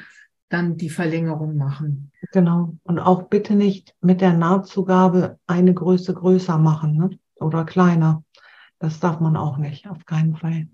dann 0.49 0.77
die 0.77 0.91
Verlängerung 0.91 1.57
machen. 1.57 2.13
Genau. 2.33 2.77
Und 2.83 2.99
auch 2.99 3.25
bitte 3.25 3.55
nicht 3.55 3.95
mit 4.01 4.21
der 4.21 4.33
Nahtzugabe 4.33 5.39
eine 5.47 5.73
Größe 5.73 6.13
größer 6.13 6.59
machen 6.59 6.97
ne? 6.97 7.11
oder 7.37 7.65
kleiner. 7.65 8.25
Das 8.79 8.99
darf 9.01 9.21
man 9.21 9.37
auch 9.37 9.59
nicht, 9.59 9.89
auf 9.89 10.05
keinen 10.07 10.37
Fall. 10.37 10.67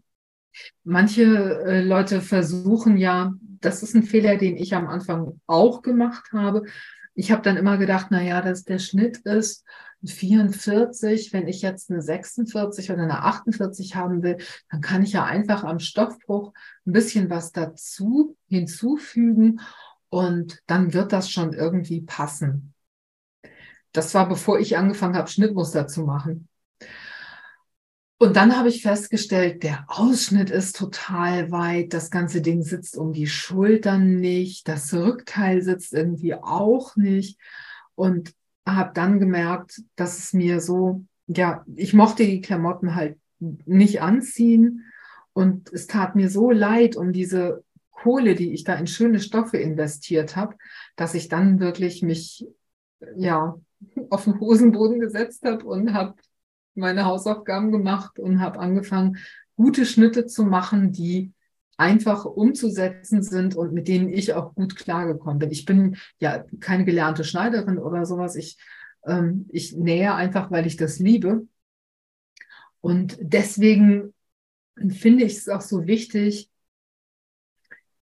Manche 0.85 1.25
äh, 1.67 1.83
Leute 1.83 2.21
versuchen 2.21 2.97
ja, 2.97 3.35
das 3.61 3.83
ist 3.83 3.95
ein 3.95 4.05
Fehler, 4.05 4.37
den 4.37 4.57
ich 4.57 4.75
am 4.75 4.87
Anfang 4.87 5.41
auch 5.47 5.83
gemacht 5.83 6.31
habe, 6.33 6.65
ich 7.17 7.33
habe 7.33 7.43
dann 7.43 7.57
immer 7.57 7.79
gedacht, 7.79 8.09
na 8.11 8.23
ja, 8.23 8.43
dass 8.43 8.65
der 8.65 8.79
Schnitt 8.79 9.19
ist 9.19 9.65
44, 10.05 11.33
wenn 11.33 11.49
ich 11.49 11.63
jetzt 11.63 11.91
eine 11.91 12.03
46 12.03 12.91
oder 12.93 13.03
eine 13.03 13.23
48 13.23 13.97
haben 13.97 14.23
will, 14.23 14.37
dann 14.71 14.83
kann 14.83 15.03
ich 15.03 15.15
ja 15.15 15.25
einfach 15.25 15.65
am 15.65 15.81
Stoffbruch 15.81 16.53
ein 16.87 16.93
bisschen 16.93 17.31
was 17.31 17.53
dazu 17.53 18.37
hinzufügen 18.47 19.61
und 20.11 20.63
dann 20.67 20.93
wird 20.93 21.13
das 21.13 21.31
schon 21.31 21.55
irgendwie 21.55 22.03
passen. 22.03 22.75
Das 23.93 24.15
war 24.15 24.29
bevor 24.29 24.61
ich 24.61 24.77
angefangen 24.77 25.17
habe, 25.17 25.29
Schnittmuster 25.29 25.89
zu 25.89 26.03
machen. 26.03 26.49
Und 28.19 28.37
dann 28.37 28.57
habe 28.57 28.71
ich 28.71 28.83
festgestellt, 28.83 29.63
der 29.63 29.85
Ausschnitt 29.89 30.49
ist 30.49 30.77
total 30.77 31.51
weit, 31.51 31.93
das 31.93 32.11
ganze 32.11 32.41
Ding 32.41 32.63
sitzt 32.63 32.97
um 32.97 33.13
die 33.13 33.27
Schultern 33.27 34.21
nicht, 34.21 34.69
das 34.69 34.95
Rückteil 34.95 35.61
sitzt 35.61 35.93
irgendwie 35.93 36.35
auch 36.35 36.97
nicht. 36.97 37.39
Und 37.95 38.33
habe 38.67 38.93
dann 38.95 39.21
gemerkt, 39.21 39.83
dass 39.95 40.19
es 40.19 40.33
mir 40.33 40.61
so, 40.61 41.05
ja, 41.27 41.65
ich 41.75 41.95
mochte 41.95 42.25
die 42.25 42.41
Klamotten 42.41 42.95
halt 42.95 43.19
nicht 43.39 44.01
anziehen. 44.01 44.85
Und 45.33 45.73
es 45.73 45.87
tat 45.87 46.17
mir 46.17 46.31
so 46.31 46.51
leid 46.51 46.97
um 46.97 47.13
diese 47.13 47.63
Kohle, 47.91 48.35
die 48.35 48.53
ich 48.53 48.65
da 48.65 48.75
in 48.75 48.87
schöne 48.87 49.21
Stoffe 49.21 49.59
investiert 49.59 50.37
habe, 50.37 50.57
dass 50.97 51.15
ich 51.15 51.29
dann 51.29 51.61
wirklich 51.61 52.03
mich 52.03 52.47
ja 53.17 53.57
auf 54.11 54.25
den 54.25 54.41
Hosenboden 54.41 55.01
gesetzt 55.01 55.43
habe 55.45 55.65
und 55.67 55.93
habe 55.93 56.15
meine 56.77 57.05
Hausaufgaben 57.05 57.73
gemacht 57.73 58.19
und 58.19 58.41
habe 58.41 58.59
angefangen, 58.59 59.19
gute 59.57 59.87
Schnitte 59.87 60.27
zu 60.27 60.45
machen, 60.45 60.93
die 60.93 61.33
einfach 61.77 62.25
umzusetzen 62.25 63.23
sind 63.23 63.55
und 63.55 63.73
mit 63.73 63.89
denen 63.89 64.09
ich 64.09 64.35
auch 64.35 64.55
gut 64.55 64.77
klargekommen 64.77 65.39
bin. 65.39 65.51
Ich 65.51 65.65
bin 65.65 65.97
ja 66.19 66.45
keine 66.61 66.85
gelernte 66.85 67.25
Schneiderin 67.25 67.79
oder 67.79 68.07
sowas. 68.07 68.37
Ich, 68.37 68.57
ähm, 69.05 69.47
ich 69.51 69.75
nähe 69.75 70.15
einfach, 70.15 70.51
weil 70.51 70.67
ich 70.67 70.77
das 70.77 70.99
liebe. 70.99 71.47
Und 72.81 73.19
deswegen 73.21 74.15
finde 74.89 75.25
ich 75.25 75.39
es 75.39 75.49
auch 75.49 75.61
so 75.61 75.87
wichtig, 75.87 76.51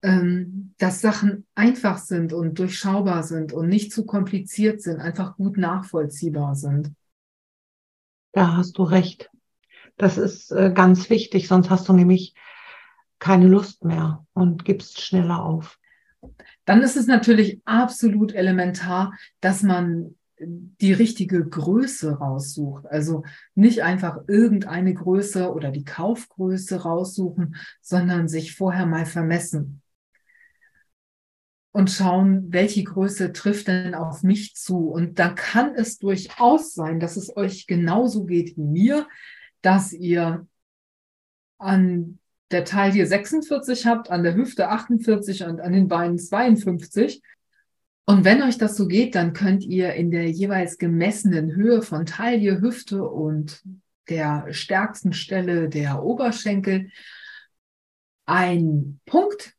ähm, 0.03 0.75
dass 0.79 1.01
Sachen 1.01 1.47
einfach 1.55 1.99
sind 1.99 2.33
und 2.33 2.59
durchschaubar 2.59 3.23
sind 3.23 3.53
und 3.53 3.69
nicht 3.69 3.93
zu 3.93 4.07
kompliziert 4.07 4.81
sind, 4.81 4.99
einfach 4.99 5.37
gut 5.37 5.59
nachvollziehbar 5.59 6.55
sind. 6.55 6.93
Da 8.33 8.57
hast 8.57 8.79
du 8.79 8.83
recht. 8.83 9.31
Das 9.97 10.19
ist 10.19 10.51
äh, 10.51 10.73
ganz 10.75 11.11
wichtig, 11.11 11.49
sonst 11.49 11.71
hast 11.71 11.89
du 11.89 11.93
nämlich 11.93 12.35
keine 13.19 13.47
Lust 13.47 13.85
mehr 13.85 14.25
und 14.33 14.65
gibst 14.65 15.01
schneller 15.01 15.45
auf. 15.45 15.79
Dann 16.65 16.83
ist 16.83 16.97
es 16.97 17.07
natürlich 17.07 17.61
absolut 17.65 18.33
elementar, 18.33 19.13
dass 19.41 19.63
man 19.63 20.15
die 20.43 20.93
richtige 20.93 21.45
Größe 21.45 22.19
raussucht. 22.19 22.87
Also 22.87 23.25
nicht 23.55 23.83
einfach 23.83 24.21
irgendeine 24.27 24.95
Größe 24.95 25.53
oder 25.53 25.71
die 25.71 25.85
Kaufgröße 25.85 26.83
raussuchen, 26.83 27.57
sondern 27.83 28.29
sich 28.29 28.55
vorher 28.55 28.87
mal 28.87 29.05
vermessen 29.05 29.80
und 31.73 31.91
schauen, 31.91 32.53
welche 32.53 32.83
Größe 32.83 33.33
trifft 33.33 33.69
denn 33.69 33.95
auf 33.95 34.23
mich 34.23 34.55
zu. 34.55 34.89
Und 34.89 35.19
da 35.19 35.31
kann 35.31 35.75
es 35.75 35.99
durchaus 35.99 36.75
sein, 36.75 36.99
dass 36.99 37.17
es 37.17 37.37
euch 37.37 37.67
genauso 37.67 38.25
geht 38.25 38.57
wie 38.57 38.63
mir, 38.63 39.09
dass 39.63 39.93
ihr 39.93 40.47
an 41.59 42.19
der 42.51 42.65
Taille 42.65 43.07
46 43.07 43.87
habt, 43.87 44.11
an 44.11 44.25
der 44.25 44.35
Hüfte 44.35 44.69
48 44.69 45.45
und 45.45 45.61
an 45.61 45.73
den 45.73 45.87
Beinen 45.87 46.19
52. 46.19 47.23
Und 48.07 48.25
wenn 48.25 48.43
euch 48.43 48.59
das 48.59 48.77
so 48.77 48.89
geht, 48.89 49.15
dann 49.15 49.33
könnt 49.33 49.63
ihr 49.63 49.95
in 49.95 50.11
der 50.11 50.29
jeweils 50.29 50.79
gemessenen 50.79 51.55
Höhe 51.55 51.83
von 51.83 52.07
Taille, 52.07 52.61
Hüfte 52.61 53.05
und 53.05 53.63
der 54.09 54.53
stärksten 54.53 55.13
Stelle 55.13 55.69
der 55.69 56.03
Oberschenkel 56.03 56.91
einen 58.27 59.01
Punkt 59.07 59.55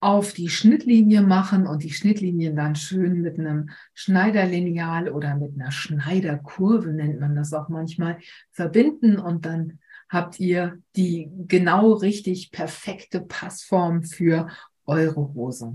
auf 0.00 0.32
die 0.34 0.48
Schnittlinie 0.48 1.22
machen 1.22 1.66
und 1.66 1.82
die 1.82 1.92
Schnittlinien 1.92 2.54
dann 2.54 2.76
schön 2.76 3.22
mit 3.22 3.38
einem 3.38 3.70
Schneiderlineal 3.94 5.08
oder 5.08 5.34
mit 5.34 5.58
einer 5.58 5.72
Schneiderkurve, 5.72 6.90
nennt 6.90 7.18
man 7.20 7.34
das 7.34 7.52
auch 7.52 7.68
manchmal, 7.68 8.18
verbinden 8.52 9.18
und 9.18 9.46
dann 9.46 9.80
habt 10.08 10.38
ihr 10.38 10.80
die 10.94 11.30
genau 11.48 11.94
richtig 11.94 12.52
perfekte 12.52 13.20
Passform 13.20 14.02
für 14.02 14.48
eure 14.84 15.34
Hose. 15.34 15.74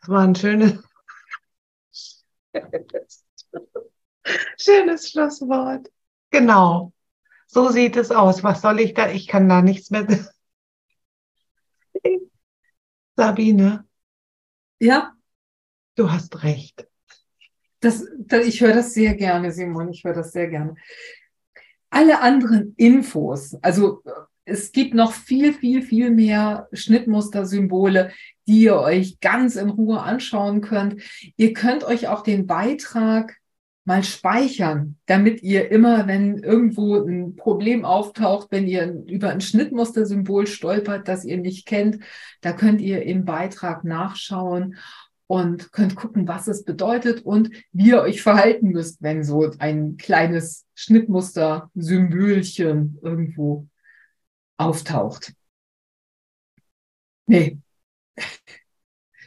Das 0.00 0.08
war 0.08 0.22
ein 0.22 0.34
schönes, 0.34 0.78
schönes 4.58 5.10
Schlusswort. 5.10 5.90
Genau. 6.30 6.92
So 7.46 7.70
sieht 7.70 7.96
es 7.96 8.10
aus. 8.10 8.44
Was 8.44 8.60
soll 8.60 8.80
ich 8.80 8.94
da? 8.94 9.10
Ich 9.10 9.26
kann 9.26 9.48
da 9.48 9.62
nichts 9.62 9.90
mehr 9.90 10.06
Sabine. 13.18 13.84
Ja. 14.78 15.12
Du 15.96 16.12
hast 16.12 16.44
recht. 16.44 16.86
Das, 17.80 18.06
das, 18.16 18.46
ich 18.46 18.60
höre 18.60 18.74
das 18.74 18.94
sehr 18.94 19.16
gerne, 19.16 19.50
Simon. 19.50 19.90
Ich 19.90 20.04
höre 20.04 20.14
das 20.14 20.30
sehr 20.30 20.46
gerne. 20.46 20.76
Alle 21.90 22.20
anderen 22.20 22.74
Infos, 22.76 23.56
also 23.60 24.04
es 24.44 24.70
gibt 24.70 24.94
noch 24.94 25.12
viel, 25.12 25.52
viel, 25.52 25.82
viel 25.82 26.10
mehr 26.10 26.68
Schnittmuster-Symbole, 26.72 28.12
die 28.46 28.60
ihr 28.60 28.76
euch 28.76 29.18
ganz 29.18 29.56
in 29.56 29.70
Ruhe 29.70 30.00
anschauen 30.00 30.60
könnt. 30.60 31.02
Ihr 31.36 31.54
könnt 31.54 31.82
euch 31.82 32.06
auch 32.06 32.22
den 32.22 32.46
Beitrag 32.46 33.36
mal 33.88 34.04
speichern, 34.04 34.96
damit 35.06 35.42
ihr 35.42 35.70
immer, 35.70 36.06
wenn 36.06 36.42
irgendwo 36.42 36.96
ein 36.96 37.36
Problem 37.36 37.86
auftaucht, 37.86 38.48
wenn 38.50 38.66
ihr 38.66 39.02
über 39.06 39.30
ein 39.30 39.40
Schnittmustersymbol 39.40 40.46
stolpert, 40.46 41.08
das 41.08 41.24
ihr 41.24 41.38
nicht 41.38 41.66
kennt, 41.66 41.98
da 42.42 42.52
könnt 42.52 42.82
ihr 42.82 43.02
im 43.04 43.24
Beitrag 43.24 43.84
nachschauen 43.84 44.76
und 45.26 45.72
könnt 45.72 45.96
gucken, 45.96 46.28
was 46.28 46.48
es 46.48 46.64
bedeutet 46.64 47.24
und 47.24 47.50
wie 47.72 47.88
ihr 47.88 48.02
euch 48.02 48.20
verhalten 48.20 48.72
müsst, 48.72 49.00
wenn 49.00 49.24
so 49.24 49.50
ein 49.58 49.96
kleines 49.96 50.66
Schnittmuster-Symbolchen 50.74 52.98
irgendwo 53.00 53.68
auftaucht. 54.58 55.32
Nee. 57.24 57.56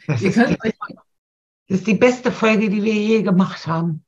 Das 0.06 0.22
ist, 0.22 0.38
die, 0.38 0.62
das 0.62 0.74
ist 1.68 1.88
die 1.88 1.96
beste 1.96 2.32
Folge, 2.32 2.70
die 2.70 2.84
wir 2.84 2.94
je 2.94 3.24
gemacht 3.24 3.66
haben. 3.66 4.06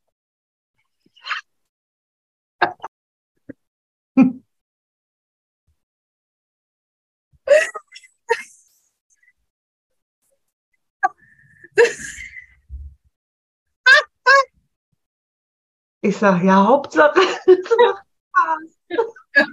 Ich 16.02 16.18
sage, 16.18 16.46
ja, 16.46 16.68
Hauptsache, 16.68 17.20
es 17.46 17.70
macht 17.78 18.06
Spaß. 18.28 18.80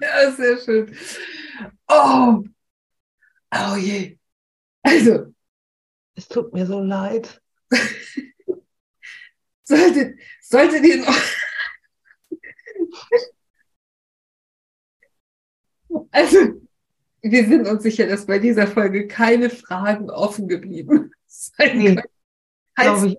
Ja, 0.02 0.32
sehr 0.32 0.58
schön. 0.58 0.96
Oh, 1.88 2.42
oh 3.54 3.76
je. 3.76 4.18
Also. 4.82 5.32
Es 6.14 6.28
tut 6.28 6.52
mir 6.52 6.66
so 6.66 6.80
leid. 6.80 7.40
Sollte, 9.64 10.16
sollte 10.42 10.80
noch. 10.98 11.14
Also, 16.12 16.38
wir 17.22 17.46
sind 17.46 17.66
uns 17.66 17.82
sicher, 17.82 18.06
dass 18.06 18.26
bei 18.26 18.38
dieser 18.38 18.66
Folge 18.66 19.06
keine 19.06 19.50
Fragen 19.50 20.10
offen 20.10 20.48
geblieben 20.48 21.12
sein 21.26 21.78
nee, 21.78 21.94
können. 21.94 22.02
Falls, 22.76 23.16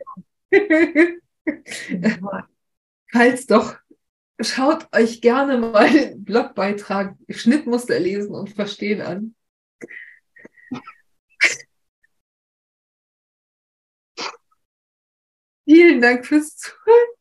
falls 3.12 3.46
doch, 3.46 3.76
schaut 4.40 4.88
euch 4.94 5.22
gerne 5.22 5.58
mal 5.58 5.90
den 5.90 6.24
Blogbeitrag 6.24 7.16
Schnittmuster 7.30 8.00
lesen 8.00 8.34
und 8.34 8.50
verstehen 8.50 9.02
an. 9.02 9.36
Vielen 15.66 16.02
Dank 16.02 16.26
fürs 16.26 16.58
Zuhören. 16.58 17.21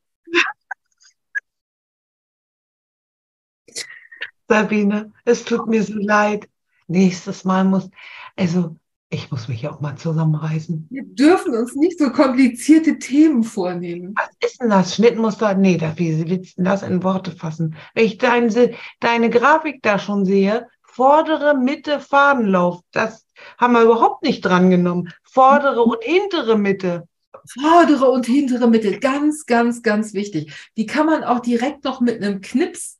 Sabine, 4.50 5.12
es 5.24 5.44
tut 5.44 5.68
mir 5.68 5.84
so 5.84 5.94
leid. 5.94 6.48
Nächstes 6.88 7.44
Mal 7.44 7.64
muss, 7.64 7.88
also 8.34 8.74
ich 9.08 9.30
muss 9.30 9.46
mich 9.46 9.68
auch 9.68 9.80
mal 9.80 9.94
zusammenreißen. 9.94 10.88
Wir 10.90 11.04
dürfen 11.04 11.54
uns 11.54 11.76
nicht 11.76 12.00
so 12.00 12.10
komplizierte 12.10 12.98
Themen 12.98 13.44
vornehmen. 13.44 14.12
Was 14.16 14.30
ist 14.44 14.60
denn 14.60 14.70
das? 14.70 14.96
Schnittmuster? 14.96 15.54
Nee, 15.54 15.76
da, 15.76 15.96
wie 15.96 16.28
willst 16.28 16.58
du 16.58 16.64
das 16.64 16.82
in 16.82 17.04
Worte 17.04 17.30
fassen? 17.30 17.76
Wenn 17.94 18.06
ich 18.06 18.18
dein, 18.18 18.52
deine 18.98 19.30
Grafik 19.30 19.82
da 19.82 20.00
schon 20.00 20.24
sehe, 20.24 20.66
vordere, 20.82 21.56
Mitte, 21.56 22.00
Fadenlauf, 22.00 22.80
das 22.90 23.26
haben 23.56 23.74
wir 23.74 23.82
überhaupt 23.82 24.24
nicht 24.24 24.40
dran 24.42 24.68
genommen. 24.68 25.12
Vordere 25.22 25.84
und 25.84 26.02
hintere 26.02 26.58
Mitte. 26.58 27.06
vordere 27.48 28.10
und 28.10 28.26
hintere 28.26 28.66
Mitte. 28.68 28.98
Ganz, 28.98 29.46
ganz, 29.46 29.82
ganz 29.82 30.12
wichtig. 30.12 30.52
Die 30.76 30.86
kann 30.86 31.06
man 31.06 31.22
auch 31.22 31.38
direkt 31.38 31.84
noch 31.84 32.00
mit 32.00 32.20
einem 32.20 32.40
Knips 32.40 32.99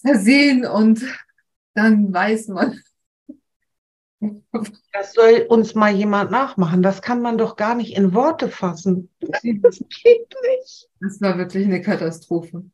versehen 0.00 0.66
und 0.66 1.02
dann 1.74 2.12
weiß 2.12 2.48
man. 2.48 2.78
Das 4.92 5.14
soll 5.14 5.46
uns 5.48 5.74
mal 5.74 5.92
jemand 5.92 6.30
nachmachen. 6.30 6.82
Das 6.82 7.02
kann 7.02 7.22
man 7.22 7.38
doch 7.38 7.56
gar 7.56 7.74
nicht 7.74 7.96
in 7.96 8.14
Worte 8.14 8.48
fassen. 8.48 9.08
Das 9.18 9.42
geht 9.42 9.60
nicht. 9.60 10.88
Das 11.00 11.20
war 11.20 11.38
wirklich 11.38 11.66
eine 11.66 11.80
Katastrophe. 11.80 12.64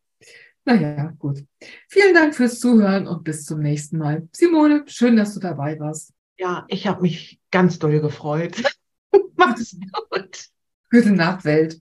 Naja, 0.66 1.14
gut. 1.18 1.47
Vielen 1.89 2.14
Dank 2.14 2.35
fürs 2.35 2.61
Zuhören 2.61 3.07
und 3.07 3.24
bis 3.24 3.47
zum 3.47 3.61
nächsten 3.61 3.97
Mal. 3.97 4.29
Simone, 4.33 4.85
schön, 4.87 5.16
dass 5.16 5.33
du 5.33 5.41
dabei 5.41 5.81
warst. 5.81 6.12
Ja, 6.37 6.66
ich 6.68 6.87
habe 6.87 7.01
mich 7.01 7.41
ganz 7.51 7.79
doll 7.79 8.01
gefreut. 8.01 8.62
Mach's 9.37 9.74
gut. 10.11 10.49
Gute 10.91 11.12
Nacht, 11.12 11.47
Welt. 11.47 11.81